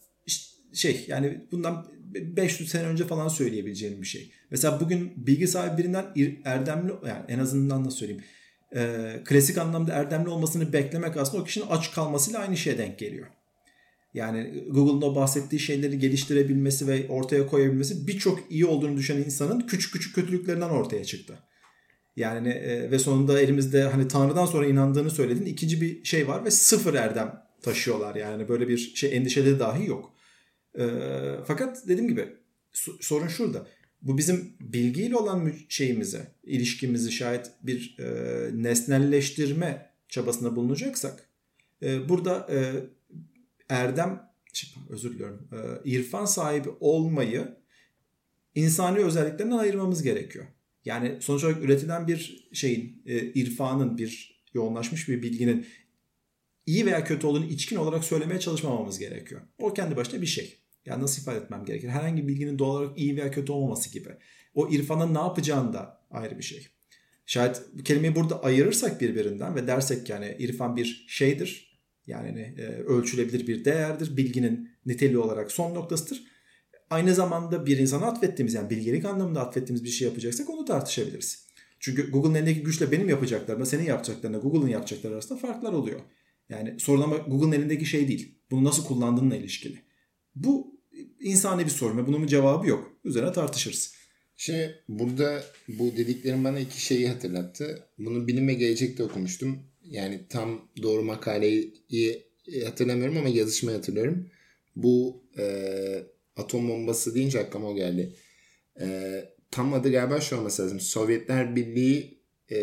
şey 0.73 1.05
yani 1.07 1.41
bundan 1.51 1.87
500 2.13 2.69
sene 2.69 2.83
önce 2.83 3.07
falan 3.07 3.27
söyleyebileceğim 3.27 4.01
bir 4.01 4.07
şey. 4.07 4.31
Mesela 4.49 4.79
bugün 4.79 5.13
bilgi 5.27 5.47
sahibi 5.47 5.77
birinden 5.77 6.05
erdemli 6.45 6.91
yani 7.07 7.23
en 7.27 7.39
azından 7.39 7.83
nasıl 7.83 7.97
söyleyeyim 7.97 8.23
e, 8.75 9.13
klasik 9.25 9.57
anlamda 9.57 9.93
erdemli 9.93 10.29
olmasını 10.29 10.73
beklemek 10.73 11.17
aslında 11.17 11.43
o 11.43 11.45
kişinin 11.45 11.65
aç 11.69 11.91
kalmasıyla 11.91 12.39
aynı 12.39 12.57
şeye 12.57 12.77
denk 12.77 12.99
geliyor. 12.99 13.27
Yani 14.13 14.63
Google'ın 14.69 15.11
o 15.11 15.15
bahsettiği 15.15 15.59
şeyleri 15.59 15.99
geliştirebilmesi 15.99 16.87
ve 16.87 17.07
ortaya 17.09 17.47
koyabilmesi 17.47 18.07
birçok 18.07 18.51
iyi 18.51 18.65
olduğunu 18.65 18.97
düşünen 18.97 19.23
insanın 19.23 19.59
küçük 19.59 19.93
küçük 19.93 20.15
kötülüklerinden 20.15 20.69
ortaya 20.69 21.05
çıktı. 21.05 21.39
Yani 22.15 22.49
e, 22.49 22.91
ve 22.91 22.99
sonunda 22.99 23.41
elimizde 23.41 23.83
hani 23.83 24.07
Tanrı'dan 24.07 24.45
sonra 24.45 24.65
inandığını 24.65 25.09
söyledin 25.09 25.45
ikinci 25.45 25.81
bir 25.81 26.03
şey 26.03 26.27
var 26.27 26.45
ve 26.45 26.51
sıfır 26.51 26.93
erdem 26.93 27.43
taşıyorlar. 27.61 28.15
Yani 28.15 28.49
böyle 28.49 28.67
bir 28.67 28.77
şey 28.77 29.17
endişeleri 29.17 29.59
dahi 29.59 29.87
yok. 29.87 30.13
E, 30.79 30.85
fakat 31.47 31.87
dediğim 31.87 32.07
gibi 32.07 32.35
sorun 33.01 33.27
şurada. 33.27 33.67
Bu 34.01 34.17
bizim 34.17 34.53
bilgiyle 34.59 35.15
olan 35.15 35.53
şeyimizi, 35.69 36.21
ilişkimizi 36.43 37.11
şayet 37.11 37.51
bir 37.61 37.97
e, 37.99 38.49
nesnelleştirme 38.63 39.91
çabasında 40.09 40.55
bulunacaksak 40.55 41.29
e, 41.81 42.09
burada 42.09 42.47
e, 42.51 42.73
erdem 43.69 44.29
özür 44.89 45.13
diliyorum 45.13 45.49
e, 45.51 45.89
irfan 45.89 46.25
sahibi 46.25 46.69
olmayı 46.79 47.57
insani 48.55 48.99
özelliklerinden 48.99 49.57
ayırmamız 49.57 50.03
gerekiyor. 50.03 50.45
Yani 50.85 51.17
sonuç 51.21 51.43
olarak 51.43 51.63
üretilen 51.63 52.07
bir 52.07 52.49
şeyin 52.53 53.01
e, 53.05 53.19
irfanın 53.19 53.97
bir 53.97 54.43
yoğunlaşmış 54.53 55.09
bir 55.09 55.21
bilginin 55.21 55.65
iyi 56.65 56.85
veya 56.85 57.03
kötü 57.03 57.27
olduğunu 57.27 57.45
içkin 57.45 57.75
olarak 57.75 58.03
söylemeye 58.03 58.39
çalışmamamız 58.39 58.99
gerekiyor. 58.99 59.41
O 59.57 59.73
kendi 59.73 59.95
başına 59.95 60.21
bir 60.21 60.25
şey. 60.27 60.57
Yani 60.85 61.03
nasıl 61.03 61.21
ifade 61.21 61.37
etmem 61.37 61.65
gerekir? 61.65 61.89
Herhangi 61.89 62.23
bir 62.23 62.27
bilginin 62.27 62.59
doğal 62.59 62.75
olarak 62.75 62.99
iyi 62.99 63.17
veya 63.17 63.31
kötü 63.31 63.51
olmaması 63.51 63.93
gibi. 63.93 64.09
O 64.53 64.69
irfanın 64.69 65.13
ne 65.13 65.19
yapacağını 65.19 65.73
da 65.73 66.01
ayrı 66.11 66.37
bir 66.37 66.43
şey. 66.43 66.67
Şayet 67.25 67.61
kelimeyi 67.83 68.15
burada 68.15 68.43
ayırırsak 68.43 69.01
birbirinden 69.01 69.55
ve 69.55 69.67
dersek 69.67 70.09
yani 70.09 70.35
irfan 70.39 70.75
bir 70.75 71.05
şeydir. 71.07 71.79
Yani 72.07 72.55
e, 72.57 72.61
ölçülebilir 72.65 73.47
bir 73.47 73.65
değerdir. 73.65 74.17
Bilginin 74.17 74.69
niteliği 74.85 75.17
olarak 75.17 75.51
son 75.51 75.75
noktasıdır. 75.75 76.23
Aynı 76.89 77.15
zamanda 77.15 77.65
bir 77.65 77.77
insana 77.77 78.05
atfettiğimiz 78.05 78.53
yani 78.53 78.69
bilgelik 78.69 79.05
anlamında 79.05 79.41
atfettiğimiz 79.41 79.83
bir 79.83 79.89
şey 79.89 80.07
yapacaksak 80.07 80.49
onu 80.49 80.65
tartışabiliriz. 80.65 81.45
Çünkü 81.79 82.11
Google'ın 82.11 82.35
elindeki 82.35 82.63
güçle 82.63 82.91
benim 82.91 83.09
yapacaklarımla 83.09 83.65
senin 83.65 83.83
yapacaklarına 83.83 84.37
Google'ın 84.37 84.67
yapacakları 84.67 85.13
arasında 85.13 85.39
farklar 85.39 85.73
oluyor. 85.73 85.99
Yani 86.49 86.79
sorun 86.79 87.01
ama 87.01 87.17
Google'ın 87.17 87.51
elindeki 87.51 87.85
şey 87.85 88.07
değil. 88.07 88.35
Bunu 88.51 88.63
nasıl 88.63 88.85
kullandığınla 88.85 89.35
ilişkili. 89.35 89.79
Bu 90.35 90.79
insani 91.19 91.65
bir 91.65 91.69
sorun 91.69 91.97
ve 91.97 92.07
bunun 92.07 92.23
bir 92.23 92.27
cevabı 92.27 92.67
yok. 92.67 92.91
Üzerine 93.05 93.33
tartışırız. 93.33 93.95
Şimdi 94.37 94.83
burada 94.89 95.43
bu 95.67 95.97
dediklerim 95.97 96.43
bana 96.43 96.59
iki 96.59 96.81
şeyi 96.81 97.07
hatırlattı. 97.07 97.87
Bunu 97.97 98.27
bilim 98.27 98.47
ve 98.47 98.53
gelecekte 98.53 99.03
okumuştum. 99.03 99.59
Yani 99.83 100.21
tam 100.29 100.61
doğru 100.81 101.03
makaleyi 101.03 101.73
hatırlamıyorum 102.65 103.17
ama 103.17 103.29
yazışmayı 103.29 103.77
hatırlıyorum. 103.77 104.27
Bu 104.75 105.23
e, 105.37 105.45
atom 106.35 106.69
bombası 106.69 107.15
deyince 107.15 107.39
aklıma 107.39 107.67
o 107.67 107.75
geldi. 107.75 108.15
E, 108.81 108.85
tam 109.51 109.73
adı 109.73 109.91
galiba 109.91 110.21
şu 110.21 110.37
olması 110.37 110.63
lazım. 110.63 110.79
Sovyetler 110.79 111.55
Birliği 111.55 112.21
e, 112.51 112.57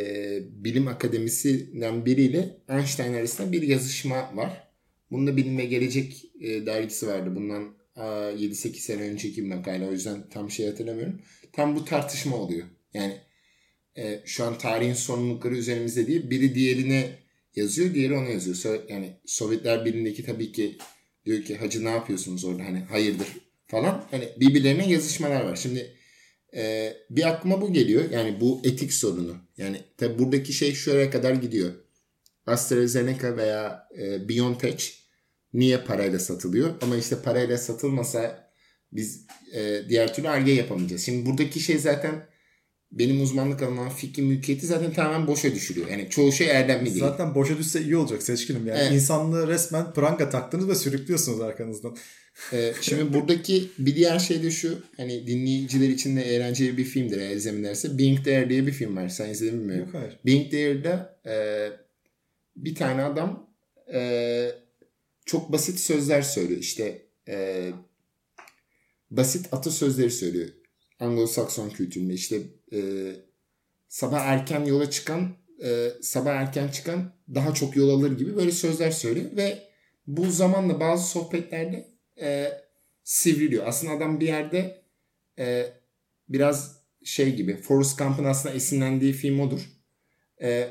Bilim 0.65 0.89
Akademisi'nden 0.89 2.07
biriyle 2.07 2.57
Einstein 2.69 3.15
arasında 3.15 3.53
bir 3.53 3.63
yazışma 3.63 4.37
var. 4.37 4.69
Bunda 5.11 5.37
Bilim 5.37 5.59
ve 5.59 5.65
Gelecek 5.65 6.25
e, 6.41 6.67
dergisi 6.67 7.07
vardı. 7.07 7.37
Bundan 7.37 7.75
7-8 7.97 8.75
sene 8.75 9.03
önceki 9.03 9.45
bir 9.45 9.49
makale. 9.49 9.89
O 9.89 9.93
yüzden 9.93 10.29
tam 10.29 10.51
şey 10.51 10.67
hatırlamıyorum. 10.67 11.21
Tam 11.53 11.77
bu 11.77 11.85
tartışma 11.85 12.37
oluyor. 12.37 12.67
Yani 12.95 13.21
e, 13.97 14.23
şu 14.25 14.45
an 14.45 14.59
tarihin 14.59 14.95
sorumlulukları 14.95 15.57
üzerimizde 15.57 16.07
değil. 16.07 16.31
Biri 16.31 16.55
diğerine 16.55 17.19
yazıyor, 17.57 17.95
diğeri 17.95 18.15
ona 18.15 18.29
yazıyor. 18.29 18.81
Yani 18.89 19.17
Sovyetler 19.27 19.85
Birliği'ndeki 19.85 20.25
tabii 20.25 20.53
ki 20.53 20.79
diyor 21.27 21.43
ki 21.43 21.57
hacı 21.57 21.85
ne 21.85 21.91
yapıyorsunuz 21.91 22.45
orada 22.45 22.65
hani 22.65 22.79
hayırdır 22.79 23.29
falan. 23.73 24.05
Hani 24.11 24.29
birbirlerine 24.41 24.91
yazışmalar 24.91 25.45
var. 25.45 25.57
Şimdi 25.57 25.97
e, 26.57 26.93
bir 27.11 27.29
aklıma 27.29 27.61
bu 27.61 27.73
geliyor. 27.73 28.11
Yani 28.11 28.41
bu 28.41 28.61
etik 28.65 28.93
sorunu. 28.93 29.37
Yani 29.57 29.81
tabii 29.97 30.19
buradaki 30.19 30.53
şey 30.53 30.75
şuraya 30.75 31.11
kadar 31.11 31.35
gidiyor. 31.35 31.73
AstraZeneca 32.47 33.37
veya 33.37 33.89
e, 33.99 34.29
BioNTech 34.29 34.85
niye 35.53 35.79
parayla 35.79 36.19
satılıyor? 36.19 36.75
Ama 36.83 36.97
işte 36.97 37.17
parayla 37.25 37.59
satılmasa 37.59 38.53
biz 38.93 39.27
e, 39.55 39.83
diğer 39.89 40.15
türlü 40.15 40.29
arge 40.29 40.53
yapamayacağız. 40.53 41.03
Şimdi 41.03 41.27
buradaki 41.27 41.61
şey 41.61 41.79
zaten 41.79 42.27
benim 42.93 43.23
uzmanlık 43.23 43.63
alanım 43.63 43.91
fikri 43.91 44.23
mülkiyeti 44.23 44.67
zaten 44.67 44.93
tamamen 44.93 45.27
boşa 45.27 45.55
düşürüyor. 45.55 45.89
Yani 45.89 46.11
çoğu 46.11 46.33
şey 46.33 46.51
erdemli 46.51 46.87
değil. 46.87 46.99
Zaten 46.99 47.35
boşa 47.35 47.59
düşse 47.59 47.83
iyi 47.83 47.97
olacak 47.97 48.23
seçkinim. 48.23 48.67
Yani 48.67 48.79
evet. 48.79 48.93
insanlığı 48.93 49.49
resmen 49.49 49.93
pranga 49.93 50.31
taktınız 50.31 50.69
ve 50.69 50.75
sürüklüyorsunuz 50.75 51.41
arkanızdan. 51.41 51.97
Ee, 52.53 52.73
şimdi 52.81 53.15
buradaki 53.15 53.71
bir 53.79 53.97
diğer 53.97 54.19
şey 54.19 54.43
de 54.43 54.51
şu. 54.51 54.83
Hani 54.97 55.27
dinleyiciler 55.27 55.89
için 55.89 56.17
de 56.17 56.23
eğlenceli 56.23 56.79
bir 56.79 56.85
filmdir 56.85 57.21
eğer 57.21 57.37
izlemirlerse. 57.37 57.99
Being 57.99 58.25
There 58.25 58.51
diye 58.51 58.67
bir 58.67 58.73
film 58.73 58.97
var. 58.97 59.09
Sen 59.09 59.29
izledin 59.29 59.55
mi 59.55 59.61
bilmiyorum. 59.61 59.85
Yok 59.87 60.03
hayır. 60.03 60.19
Being 60.27 60.51
There'da 60.51 61.21
e, 61.27 61.35
bir 62.57 62.75
tane 62.75 63.03
adam 63.03 63.51
e, 63.95 64.51
çok 65.27 65.53
basit 65.53 65.79
sözler 65.79 66.23
söylüyor. 66.23 66.61
İşte 66.61 67.03
e, 67.29 67.71
basit 69.11 69.55
atasözleri 69.55 70.11
söylüyor. 70.11 70.49
Anglo-Sakson 71.01 71.71
kültüründe 71.71 72.15
işte 72.15 72.43
e, 72.73 72.81
sabah 73.89 74.21
erken 74.21 74.65
yola 74.65 74.91
çıkan 74.91 75.37
e, 75.65 75.89
sabah 76.03 76.35
erken 76.35 76.69
çıkan 76.69 77.13
daha 77.35 77.55
çok 77.55 77.77
yol 77.77 77.91
alır 77.91 78.19
gibi 78.19 78.37
böyle 78.37 78.53
sözler 78.53 78.91
söylüyor 78.91 79.27
ve 79.37 79.59
bu 80.07 80.31
zamanla 80.31 80.81
bazı 80.81 81.11
sohbetlerde 81.11 81.92
e, 82.23 82.53
sivriliyor. 83.05 83.67
Aslında 83.67 83.93
adam 83.93 84.21
bir 84.21 84.27
yerde 84.27 84.83
e, 85.39 85.67
biraz 86.29 86.83
şey 87.05 87.37
gibi 87.37 87.57
Forrest 87.57 87.99
Gump'ın 87.99 88.25
aslında 88.25 88.55
esinlendiği 88.55 89.13
film 89.13 89.41
odur. 89.41 89.61
E, 90.43 90.69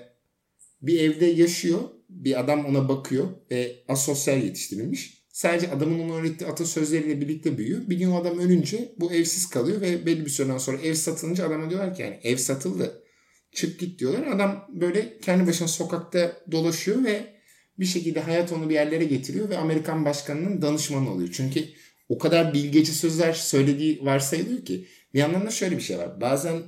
bir 0.81 0.99
evde 0.99 1.25
yaşıyor. 1.25 1.79
Bir 2.09 2.39
adam 2.39 2.65
ona 2.65 2.89
bakıyor 2.89 3.27
ve 3.51 3.83
asosyal 3.87 4.43
yetiştirilmiş. 4.43 5.21
Sadece 5.33 5.71
adamın 5.71 5.99
onu 5.99 6.15
öğrettiği 6.15 6.49
atasözleriyle 6.49 7.21
birlikte 7.21 7.57
büyüyor. 7.57 7.81
Bir 7.89 7.97
gün 7.97 8.11
o 8.11 8.21
adam 8.21 8.39
ölünce 8.39 8.95
bu 8.99 9.13
evsiz 9.13 9.49
kalıyor 9.49 9.81
ve 9.81 10.05
belli 10.05 10.25
bir 10.25 10.29
süreden 10.29 10.57
sonra 10.57 10.81
ev 10.81 10.93
satılınca 10.93 11.47
adama 11.47 11.69
diyorlar 11.69 11.95
ki 11.95 12.01
yani 12.01 12.19
ev 12.23 12.37
satıldı 12.37 13.03
çık 13.51 13.79
git 13.79 13.99
diyorlar. 13.99 14.27
Adam 14.27 14.67
böyle 14.69 15.17
kendi 15.19 15.47
başına 15.47 15.67
sokakta 15.67 16.37
dolaşıyor 16.51 17.03
ve 17.03 17.40
bir 17.81 17.85
şekilde 17.85 18.19
hayat 18.19 18.51
onu 18.51 18.69
bir 18.69 18.73
yerlere 18.73 19.03
getiriyor 19.03 19.49
ve 19.49 19.57
Amerikan 19.57 20.05
başkanının 20.05 20.61
danışmanı 20.61 21.11
oluyor. 21.11 21.29
Çünkü 21.33 21.63
o 22.09 22.17
kadar 22.17 22.53
bilgeci 22.53 22.91
sözler 22.91 23.33
söylediği 23.33 24.05
varsayılıyor 24.05 24.65
ki 24.65 24.87
bir 25.13 25.19
yandan 25.19 25.45
da 25.45 25.51
şöyle 25.51 25.77
bir 25.77 25.81
şey 25.81 25.97
var. 25.97 26.21
Bazen 26.21 26.61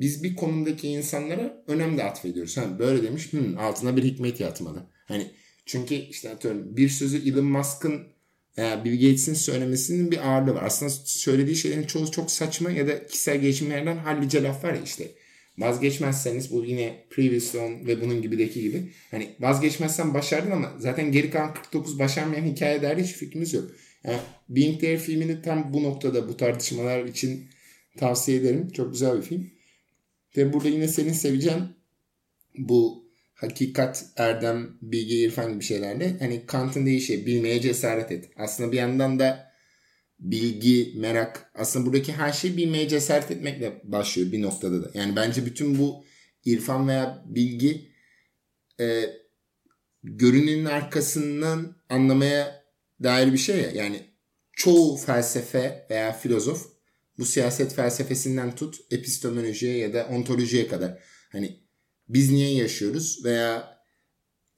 biz 0.00 0.22
bir 0.22 0.36
konumdaki 0.36 0.88
insanlara 0.88 1.64
önem 1.66 1.98
de 1.98 2.04
atfediyoruz. 2.04 2.56
Hani 2.56 2.78
böyle 2.78 3.02
demiş 3.02 3.32
hmm, 3.32 3.58
altına 3.58 3.96
bir 3.96 4.02
hikmet 4.02 4.40
yatmalı. 4.40 4.86
Hani 5.06 5.30
çünkü 5.66 5.94
işte 5.94 6.30
atıyorum 6.30 6.76
bir 6.76 6.88
sözü 6.88 7.30
Elon 7.30 7.44
Musk'ın 7.44 8.02
veya 8.58 8.84
Bill 8.84 8.92
Gates'in 8.92 9.34
söylemesinin 9.34 10.10
bir 10.10 10.28
ağırlığı 10.28 10.54
var. 10.54 10.62
Aslında 10.62 10.90
söylediği 11.04 11.56
şeylerin 11.56 11.86
çoğu 11.86 12.10
çok 12.10 12.30
saçma 12.30 12.70
ya 12.70 12.88
da 12.88 13.06
kişisel 13.06 13.40
gelişimlerden 13.40 13.96
hallice 13.96 14.42
laf 14.42 14.64
ya 14.64 14.82
işte. 14.84 15.10
Vazgeçmezseniz 15.58 16.52
bu 16.52 16.64
yine 16.64 17.04
Previous 17.10 17.54
On 17.54 17.86
ve 17.86 18.00
bunun 18.00 18.22
gibideki 18.22 18.60
gibi. 18.60 18.92
Hani 19.10 19.30
vazgeçmezsen 19.40 20.14
başardın 20.14 20.50
ama 20.50 20.72
zaten 20.78 21.12
geri 21.12 21.30
kalan 21.30 21.54
49 21.54 21.98
başarmayan 21.98 22.44
hikaye 22.44 22.82
derdi 22.82 23.02
hiç 23.02 23.12
fikrimiz 23.12 23.54
yok. 23.54 23.70
Yani 24.04 24.18
Being 24.48 24.80
There 24.80 24.98
filmini 24.98 25.42
tam 25.42 25.72
bu 25.72 25.82
noktada 25.82 26.28
bu 26.28 26.36
tartışmalar 26.36 27.04
için 27.04 27.46
tavsiye 27.96 28.38
ederim. 28.38 28.68
Çok 28.68 28.92
güzel 28.92 29.16
bir 29.16 29.22
film. 29.22 29.50
Ve 30.36 30.52
burada 30.52 30.68
yine 30.68 30.88
senin 30.88 31.12
seveceğin 31.12 31.62
bu 32.58 33.08
hakikat, 33.34 34.04
erdem, 34.16 34.70
bilgi, 34.82 35.18
irfan 35.18 35.52
gibi 35.52 35.64
şeylerle 35.64 36.16
hani 36.18 36.46
Kant'ın 36.46 36.86
dediği 36.86 37.26
bilmeye 37.26 37.60
cesaret 37.60 38.12
et. 38.12 38.30
Aslında 38.36 38.72
bir 38.72 38.76
yandan 38.76 39.18
da 39.18 39.47
bilgi, 40.18 40.92
merak 40.96 41.50
aslında 41.54 41.86
buradaki 41.86 42.12
her 42.12 42.32
şey 42.32 42.56
bilmeye 42.56 42.88
cesaret 42.88 43.30
etmekle 43.30 43.80
başlıyor 43.84 44.32
bir 44.32 44.42
noktada 44.42 44.84
da. 44.84 44.90
Yani 44.94 45.16
bence 45.16 45.46
bütün 45.46 45.78
bu 45.78 46.04
irfan 46.44 46.88
veya 46.88 47.24
bilgi 47.26 47.92
e, 48.80 49.04
görünenin 50.02 50.64
arkasından 50.64 51.76
anlamaya 51.88 52.64
dair 53.02 53.32
bir 53.32 53.38
şey 53.38 53.60
ya. 53.60 53.70
Yani 53.70 54.02
çoğu 54.52 54.96
felsefe 54.96 55.86
veya 55.90 56.12
filozof 56.12 56.66
bu 57.18 57.24
siyaset 57.24 57.74
felsefesinden 57.74 58.54
tut 58.54 58.76
epistemolojiye 58.90 59.78
ya 59.78 59.94
da 59.94 60.06
ontolojiye 60.06 60.68
kadar. 60.68 61.02
Hani 61.32 61.60
biz 62.08 62.30
niye 62.30 62.54
yaşıyoruz 62.54 63.24
veya 63.24 63.77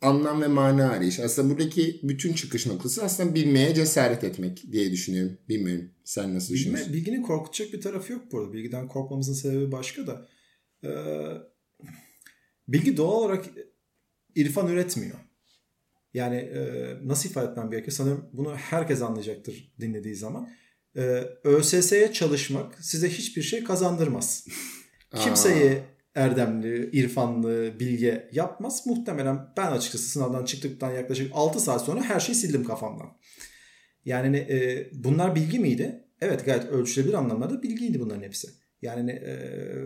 anlam 0.00 0.42
ve 0.42 0.46
mana 0.46 0.90
arayış. 0.90 1.20
Aslında 1.20 1.50
buradaki 1.50 2.00
bütün 2.02 2.32
çıkış 2.32 2.66
noktası 2.66 3.04
aslında 3.04 3.34
bilmeye 3.34 3.74
cesaret 3.74 4.24
etmek 4.24 4.72
diye 4.72 4.92
düşünüyorum. 4.92 5.38
Bilmiyorum. 5.48 5.90
Sen 6.04 6.34
nasıl 6.34 6.54
düşünüyorsun? 6.54 6.92
Bilme, 6.92 6.98
bilginin 6.98 7.22
korkutacak 7.22 7.72
bir 7.72 7.80
tarafı 7.80 8.12
yok 8.12 8.32
burada. 8.32 8.52
Bilgiden 8.52 8.88
korkmamızın 8.88 9.34
sebebi 9.34 9.72
başka 9.72 10.06
da. 10.06 10.28
Ee, 10.84 10.90
bilgi 12.68 12.96
doğal 12.96 13.12
olarak 13.12 13.44
irfan 14.34 14.68
üretmiyor. 14.68 15.18
Yani 16.14 16.36
e, 16.36 16.60
nasıl 17.04 17.30
ifade 17.30 17.50
etmem 17.50 17.70
gerekiyor? 17.70 17.92
Sanırım 17.92 18.30
bunu 18.32 18.56
herkes 18.56 19.02
anlayacaktır 19.02 19.72
dinlediği 19.80 20.14
zaman. 20.14 20.50
E, 20.96 21.00
ÖSS'ye 21.44 22.12
çalışmak 22.12 22.84
size 22.84 23.08
hiçbir 23.08 23.42
şey 23.42 23.64
kazandırmaz. 23.64 24.46
Kimseyi 25.24 25.82
erdemli, 26.14 26.90
irfanlı, 26.92 27.80
bilge 27.80 28.28
yapmaz. 28.32 28.86
Muhtemelen 28.86 29.38
ben 29.56 29.72
açıkçası 29.72 30.04
sınavdan 30.04 30.44
çıktıktan 30.44 30.92
yaklaşık 30.92 31.30
6 31.34 31.60
saat 31.60 31.84
sonra 31.84 32.02
her 32.02 32.20
şeyi 32.20 32.36
sildim 32.36 32.64
kafamdan. 32.64 33.16
Yani 34.04 34.36
e, 34.36 34.88
bunlar 34.92 35.34
bilgi 35.34 35.58
miydi? 35.58 36.04
Evet 36.20 36.44
gayet 36.44 36.64
ölçülebilir 36.64 37.14
anlamlarda 37.14 37.62
bilgiydi 37.62 38.00
bunların 38.00 38.22
hepsi. 38.22 38.48
Yani 38.82 39.10
e, 39.10 39.36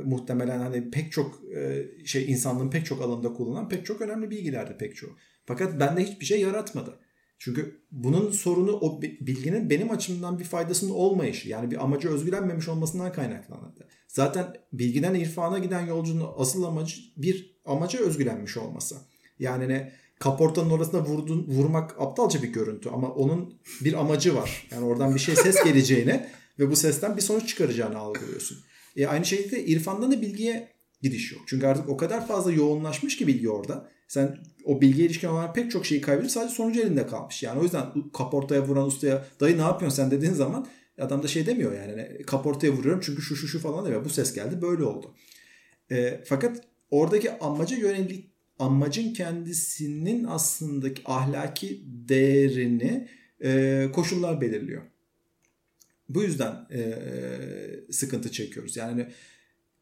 muhtemelen 0.04 0.58
hani 0.58 0.90
pek 0.90 1.12
çok 1.12 1.40
e, 1.56 1.87
şey 2.04 2.30
insanlığın 2.30 2.70
pek 2.70 2.87
çok 2.87 3.02
alanında 3.02 3.32
kullanılan 3.32 3.68
pek 3.68 3.87
çok 3.87 4.00
önemli 4.00 4.30
bilgilerdi 4.30 4.76
pek 4.78 4.96
çoğu. 4.96 5.10
Fakat 5.46 5.80
bende 5.80 6.04
hiçbir 6.04 6.24
şey 6.26 6.40
yaratmadı. 6.40 6.98
Çünkü 7.38 7.85
bunun 7.90 8.31
sorunu 8.31 8.73
o 8.73 9.03
bilginin 9.03 9.70
benim 9.70 9.90
açımdan 9.90 10.38
bir 10.38 10.44
faydasının 10.44 10.90
olmayışı. 10.90 11.49
Yani 11.49 11.70
bir 11.70 11.85
amacı 11.85 12.09
özgülenmemiş 12.09 12.68
olmasından 12.68 13.12
kaynaklanırdı. 13.12 13.88
Zaten 14.09 14.55
bilgiden 14.73 15.14
irfana 15.14 15.59
giden 15.59 15.87
yolcunun 15.87 16.31
asıl 16.37 16.64
amacı 16.64 16.97
bir 17.16 17.61
amaca 17.64 18.01
özgülenmiş 18.01 18.57
olması. 18.57 18.97
Yani 19.38 19.68
ne 19.68 19.92
kaportanın 20.18 20.70
orasına 20.70 21.05
vurdun, 21.05 21.47
vurmak 21.49 22.01
aptalca 22.01 22.42
bir 22.42 22.49
görüntü 22.49 22.88
ama 22.88 23.09
onun 23.09 23.61
bir 23.81 23.92
amacı 23.92 24.35
var. 24.35 24.68
Yani 24.70 24.85
oradan 24.85 25.14
bir 25.14 25.20
şey 25.20 25.37
ses 25.37 25.64
geleceğine 25.64 26.31
ve 26.59 26.70
bu 26.70 26.77
sesten 26.77 27.16
bir 27.16 27.23
sonuç 27.23 27.49
çıkaracağını 27.49 27.99
algılıyorsun. 27.99 28.59
E 28.97 29.07
aynı 29.07 29.25
şekilde 29.25 29.64
irfandan 29.64 30.12
da 30.12 30.23
bilgiye 30.23 30.73
gidiş 31.03 31.33
yok. 31.33 31.42
Çünkü 31.47 31.66
artık 31.66 31.88
o 31.88 31.97
kadar 31.97 32.29
fazla 32.29 32.53
yoğunlaşmış 32.53 33.16
ki 33.16 33.27
bilgi 33.27 33.51
orada. 33.51 33.90
Sen 34.09 34.38
o 34.64 34.81
bilgiye 34.81 35.07
ilişkin 35.07 35.29
olan 35.29 35.53
pek 35.53 35.70
çok 35.70 35.87
şeyi 35.87 36.00
kaybedip 36.00 36.31
sadece 36.31 36.55
sonucu 36.55 36.81
elinde 36.81 37.07
kalmış. 37.07 37.42
Yani 37.42 37.61
o 37.61 37.62
yüzden 37.62 37.87
kaportaya 38.12 38.62
vuran 38.62 38.87
ustaya 38.87 39.24
dayı 39.40 39.59
ne 39.59 39.62
yapıyorsun 39.62 39.96
sen 39.96 40.11
dediğin 40.11 40.33
zaman 40.33 40.66
adam 40.98 41.22
da 41.22 41.29
şey 41.29 41.46
demiyor 41.46 41.72
yani 41.72 41.90
hani 41.90 42.22
kaportaya 42.22 42.72
vuruyorum 42.72 43.00
çünkü 43.05 43.22
şu 43.22 43.37
şu 43.37 43.48
şu 43.48 43.61
falan 43.61 43.85
demiyor. 43.85 44.05
Bu 44.05 44.09
ses 44.09 44.35
geldi 44.35 44.62
böyle 44.62 44.85
oldu. 44.85 45.14
E, 45.90 46.20
fakat 46.24 46.61
oradaki 46.90 47.38
amaca 47.38 47.77
yönelik 47.77 48.31
amacın 48.59 49.12
kendisinin 49.12 50.24
aslında 50.24 50.88
ahlaki 51.05 51.83
değerini 51.87 53.09
e, 53.44 53.88
koşullar 53.92 54.40
belirliyor. 54.40 54.83
Bu 56.09 56.22
yüzden 56.22 56.66
e, 56.72 56.94
sıkıntı 57.90 58.33
çekiyoruz. 58.33 58.77
Yani 58.77 59.07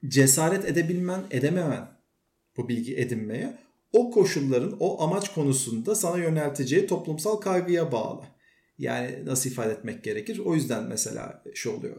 cesaret 0.08 0.64
edebilmen, 0.64 1.20
edememen 1.30 1.88
bu 2.56 2.68
bilgi 2.68 2.96
edinmeye 2.96 3.58
o 3.92 4.10
koşulların 4.10 4.76
o 4.80 5.02
amaç 5.02 5.34
konusunda 5.34 5.94
sana 5.94 6.18
yönelteceği 6.18 6.86
toplumsal 6.86 7.36
kaygıya 7.36 7.92
bağlı. 7.92 8.22
Yani 8.78 9.18
nasıl 9.24 9.50
ifade 9.50 9.72
etmek 9.72 10.04
gerekir? 10.04 10.38
O 10.38 10.54
yüzden 10.54 10.84
mesela 10.84 11.44
şu 11.54 11.70
oluyor. 11.70 11.96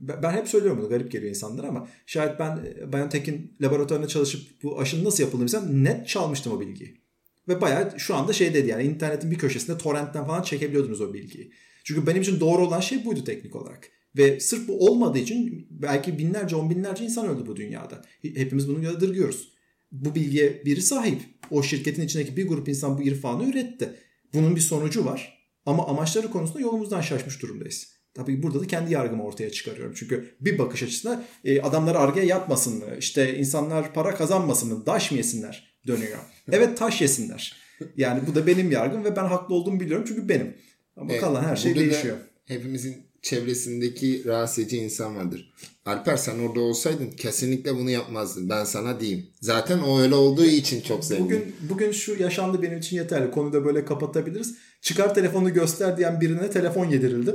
Ben 0.00 0.32
hep 0.32 0.48
söylüyorum 0.48 0.80
bunu 0.80 0.88
garip 0.88 1.12
geliyor 1.12 1.30
insanlara 1.30 1.68
ama 1.68 1.88
şayet 2.06 2.38
ben 2.38 2.74
Bayan 2.92 3.08
Tekin 3.08 3.56
laboratuvarında 3.62 4.08
çalışıp 4.08 4.62
bu 4.62 4.80
aşının 4.80 5.04
nasıl 5.04 5.22
yapıldığını 5.22 5.46
bilsem 5.46 5.84
net 5.84 6.08
çalmıştım 6.08 6.52
o 6.52 6.60
bilgiyi. 6.60 7.00
Ve 7.48 7.60
bayağı 7.60 8.00
şu 8.00 8.14
anda 8.14 8.32
şey 8.32 8.54
dedi 8.54 8.68
yani 8.68 8.82
internetin 8.82 9.30
bir 9.30 9.38
köşesinde 9.38 9.78
torrentten 9.78 10.26
falan 10.26 10.42
çekebiliyordunuz 10.42 11.00
o 11.00 11.14
bilgiyi. 11.14 11.52
Çünkü 11.84 12.06
benim 12.06 12.22
için 12.22 12.40
doğru 12.40 12.66
olan 12.66 12.80
şey 12.80 13.04
buydu 13.04 13.24
teknik 13.24 13.56
olarak. 13.56 13.90
Ve 14.16 14.40
sırf 14.40 14.68
bu 14.68 14.86
olmadığı 14.86 15.18
için 15.18 15.66
belki 15.70 16.18
binlerce 16.18 16.56
on 16.56 16.70
binlerce 16.70 17.04
insan 17.04 17.28
öldü 17.28 17.46
bu 17.46 17.56
dünyada. 17.56 18.02
Hepimiz 18.22 18.68
bunu 18.68 18.84
yadırgıyoruz. 18.84 19.53
Bu 19.94 20.14
bilgiye 20.14 20.64
biri 20.64 20.82
sahip. 20.82 21.22
O 21.50 21.62
şirketin 21.62 22.02
içindeki 22.02 22.36
bir 22.36 22.48
grup 22.48 22.68
insan 22.68 22.98
bu 22.98 23.02
irfanı 23.02 23.50
üretti. 23.50 23.94
Bunun 24.34 24.56
bir 24.56 24.60
sonucu 24.60 25.04
var. 25.04 25.48
Ama 25.66 25.86
amaçları 25.86 26.30
konusunda 26.30 26.60
yolumuzdan 26.60 27.00
şaşmış 27.00 27.42
durumdayız. 27.42 27.94
Tabii 28.14 28.42
burada 28.42 28.60
da 28.60 28.66
kendi 28.66 28.92
yargımı 28.92 29.24
ortaya 29.24 29.50
çıkarıyorum. 29.50 29.94
Çünkü 29.96 30.36
bir 30.40 30.58
bakış 30.58 30.82
açısına 30.82 31.24
e, 31.44 31.60
adamlar 31.60 31.94
arge 31.94 32.20
yapmasın 32.20 32.78
mı? 32.78 32.84
İşte 32.98 33.38
insanlar 33.38 33.94
para 33.94 34.14
kazanmasın 34.14 34.72
mı? 34.72 34.86
Daş 34.86 35.10
mı 35.10 35.16
yesinler? 35.16 35.74
Dönüyor. 35.86 36.18
Evet 36.52 36.78
taş 36.78 37.00
yesinler. 37.00 37.56
Yani 37.96 38.22
bu 38.26 38.34
da 38.34 38.46
benim 38.46 38.70
yargım 38.70 39.04
ve 39.04 39.16
ben 39.16 39.24
haklı 39.24 39.54
olduğumu 39.54 39.80
biliyorum 39.80 40.04
çünkü 40.08 40.28
benim. 40.28 40.56
Ama 40.96 41.12
evet, 41.12 41.20
kalan 41.20 41.44
her 41.44 41.56
şey 41.56 41.74
değişiyor. 41.74 42.16
Hepimizin 42.44 43.06
çevresindeki 43.24 44.24
rahatsız 44.24 44.58
edici 44.58 44.76
insan 44.76 45.16
vardır. 45.16 45.52
Alper 45.86 46.16
sen 46.16 46.38
orada 46.38 46.60
olsaydın 46.60 47.10
kesinlikle 47.10 47.74
bunu 47.76 47.90
yapmazdın. 47.90 48.48
Ben 48.48 48.64
sana 48.64 49.00
diyeyim. 49.00 49.26
Zaten 49.40 49.78
o 49.78 50.00
öyle 50.00 50.14
olduğu 50.14 50.44
için 50.44 50.80
çok 50.80 51.04
zengin. 51.04 51.24
Bugün, 51.24 51.54
bugün 51.70 51.92
şu 51.92 52.22
yaşandı 52.22 52.62
benim 52.62 52.78
için 52.78 52.96
yeterli. 52.96 53.30
Konuyu 53.30 53.52
da 53.52 53.64
böyle 53.64 53.84
kapatabiliriz. 53.84 54.54
Çıkar 54.80 55.14
telefonu 55.14 55.52
göster 55.52 55.96
diyen 55.96 56.20
birine 56.20 56.50
telefon 56.50 56.86
yedirildi. 56.86 57.34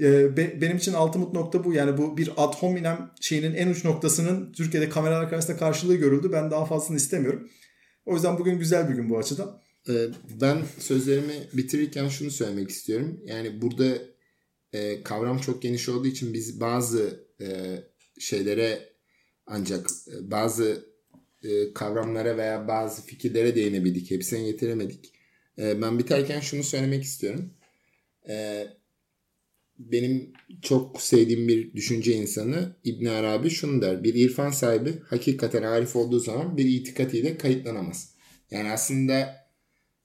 Ee, 0.00 0.36
be, 0.36 0.60
benim 0.60 0.76
için 0.76 0.94
ultimate 0.94 1.38
nokta 1.38 1.64
bu. 1.64 1.72
Yani 1.72 1.98
bu 1.98 2.16
bir 2.16 2.30
ad 2.36 2.54
hominem 2.54 3.10
şeyinin 3.20 3.54
en 3.54 3.68
uç 3.68 3.84
noktasının 3.84 4.52
Türkiye'de 4.52 4.88
kameralar 4.88 5.30
karşısında 5.30 5.56
karşılığı 5.56 5.96
görüldü. 5.96 6.32
Ben 6.32 6.50
daha 6.50 6.64
fazlasını 6.64 6.96
istemiyorum. 6.96 7.48
O 8.06 8.14
yüzden 8.14 8.38
bugün 8.38 8.58
güzel 8.58 8.88
bir 8.88 8.94
gün 8.94 9.10
bu 9.10 9.18
açıdan. 9.18 9.60
Ee, 9.88 9.92
ben 10.40 10.58
sözlerimi 10.78 11.34
bitirirken 11.52 12.08
şunu 12.08 12.30
söylemek 12.30 12.70
istiyorum. 12.70 13.20
Yani 13.24 13.62
burada 13.62 13.84
e, 14.72 15.02
kavram 15.02 15.38
çok 15.38 15.62
geniş 15.62 15.88
olduğu 15.88 16.06
için 16.06 16.34
biz 16.34 16.60
bazı 16.60 17.26
e, 17.40 17.76
şeylere 18.18 18.88
ancak 19.46 19.86
e, 20.08 20.30
bazı 20.30 20.86
e, 21.42 21.72
kavramlara 21.72 22.36
veya 22.36 22.68
bazı 22.68 23.02
fikirlere 23.02 23.54
değinebildik. 23.54 24.10
Hepsini 24.10 24.46
getiremedik. 24.46 25.12
E, 25.58 25.82
ben 25.82 25.98
biterken 25.98 26.40
şunu 26.40 26.62
söylemek 26.62 27.02
istiyorum. 27.02 27.54
E, 28.28 28.66
benim 29.78 30.32
çok 30.62 31.02
sevdiğim 31.02 31.48
bir 31.48 31.72
düşünce 31.74 32.12
insanı 32.12 32.76
İbn 32.84 33.06
Arabi 33.06 33.50
şunu 33.50 33.82
der. 33.82 34.04
Bir 34.04 34.14
irfan 34.14 34.50
sahibi 34.50 34.94
hakikaten 35.06 35.62
arif 35.62 35.96
olduğu 35.96 36.20
zaman 36.20 36.56
bir 36.56 36.64
itikat 36.64 37.14
ile 37.14 37.38
kayıtlanamaz. 37.38 38.14
Yani 38.50 38.70
aslında 38.70 39.36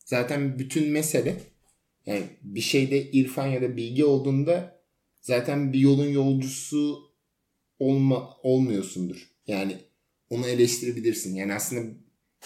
zaten 0.05 0.59
bütün 0.59 0.91
mesele 0.91 1.35
yani 2.05 2.23
bir 2.41 2.61
şeyde 2.61 3.11
irfan 3.11 3.47
ya 3.47 3.61
da 3.61 3.77
bilgi 3.77 4.05
olduğunda 4.05 4.81
zaten 5.21 5.73
bir 5.73 5.79
yolun 5.79 6.07
yolcusu 6.07 7.11
olma 7.79 8.37
olmuyorsundur. 8.43 9.29
Yani 9.47 9.77
onu 10.29 10.47
eleştirebilirsin. 10.47 11.35
Yani 11.35 11.53
aslında 11.53 11.93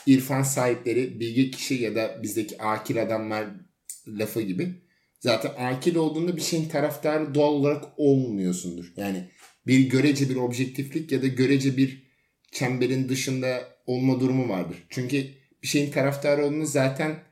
irfan 0.08 0.44
sahipleri 0.44 1.20
bilgi 1.20 1.52
kişi 1.52 1.74
ya 1.74 1.96
da 1.96 2.24
bizdeki 2.24 2.62
akil 2.62 3.02
adamlar 3.02 3.48
lafı 4.08 4.42
gibi. 4.42 4.86
Zaten 5.20 5.52
akil 5.58 5.96
olduğunda 5.96 6.36
bir 6.36 6.42
şeyin 6.42 6.70
taraftarı 6.70 7.36
doğal 7.36 7.54
olarak 7.54 7.86
olmuyorsundur. 7.98 8.94
Yani 8.98 9.30
bir 9.68 9.90
görece 9.90 10.30
bir 10.30 10.36
objektiflik 10.36 11.12
ya 11.12 11.22
da 11.22 11.28
görece 11.28 11.78
bir 11.78 12.04
çemberin 12.52 13.10
dışında 13.10 13.76
olma 13.86 14.20
durumu 14.20 14.50
vardır. 14.50 14.78
Çünkü 14.90 15.28
bir 15.64 15.68
şeyin 15.68 15.92
taraftarı 15.92 16.46
olduğunda 16.46 16.66
zaten 16.66 17.24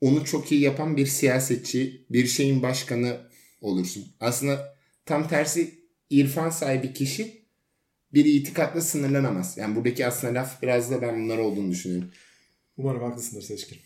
onu 0.00 0.24
çok 0.24 0.52
iyi 0.52 0.60
yapan 0.60 0.96
bir 0.96 1.06
siyasetçi, 1.06 2.06
bir 2.10 2.26
şeyin 2.26 2.62
başkanı 2.62 3.16
olursun. 3.60 4.04
Aslında 4.20 4.76
tam 5.06 5.28
tersi 5.28 5.74
irfan 6.10 6.50
sahibi 6.50 6.92
kişi 6.92 7.40
bir 8.14 8.24
itikatla 8.24 8.80
sınırlanamaz. 8.80 9.58
Yani 9.58 9.76
buradaki 9.76 10.06
aslında 10.06 10.34
laf 10.34 10.62
biraz 10.62 10.90
da 10.90 11.02
ben 11.02 11.22
bunlar 11.22 11.38
olduğunu 11.38 11.70
düşünüyorum. 11.70 12.10
Umarım 12.76 13.02
haklısındır 13.02 13.42
Seçkin. 13.42 13.78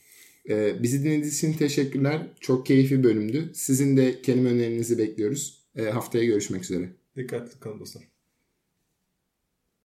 Ee, 0.49 0.83
bizi 0.83 1.01
dinlediğiniz 1.01 1.37
için 1.39 1.53
teşekkürler. 1.53 2.27
Çok 2.41 2.67
keyifli 2.67 3.05
bölümdü. 3.05 3.53
Sizin 3.55 3.97
de 3.97 4.23
kelime 4.23 4.51
önerinizi 4.51 4.99
bekliyoruz. 4.99 5.65
Ee, 5.77 5.83
haftaya 5.83 6.25
görüşmek 6.25 6.63
üzere. 6.63 6.91
Dikkatli 7.17 7.61
kalın 7.61 7.81
dostlar. 7.81 8.14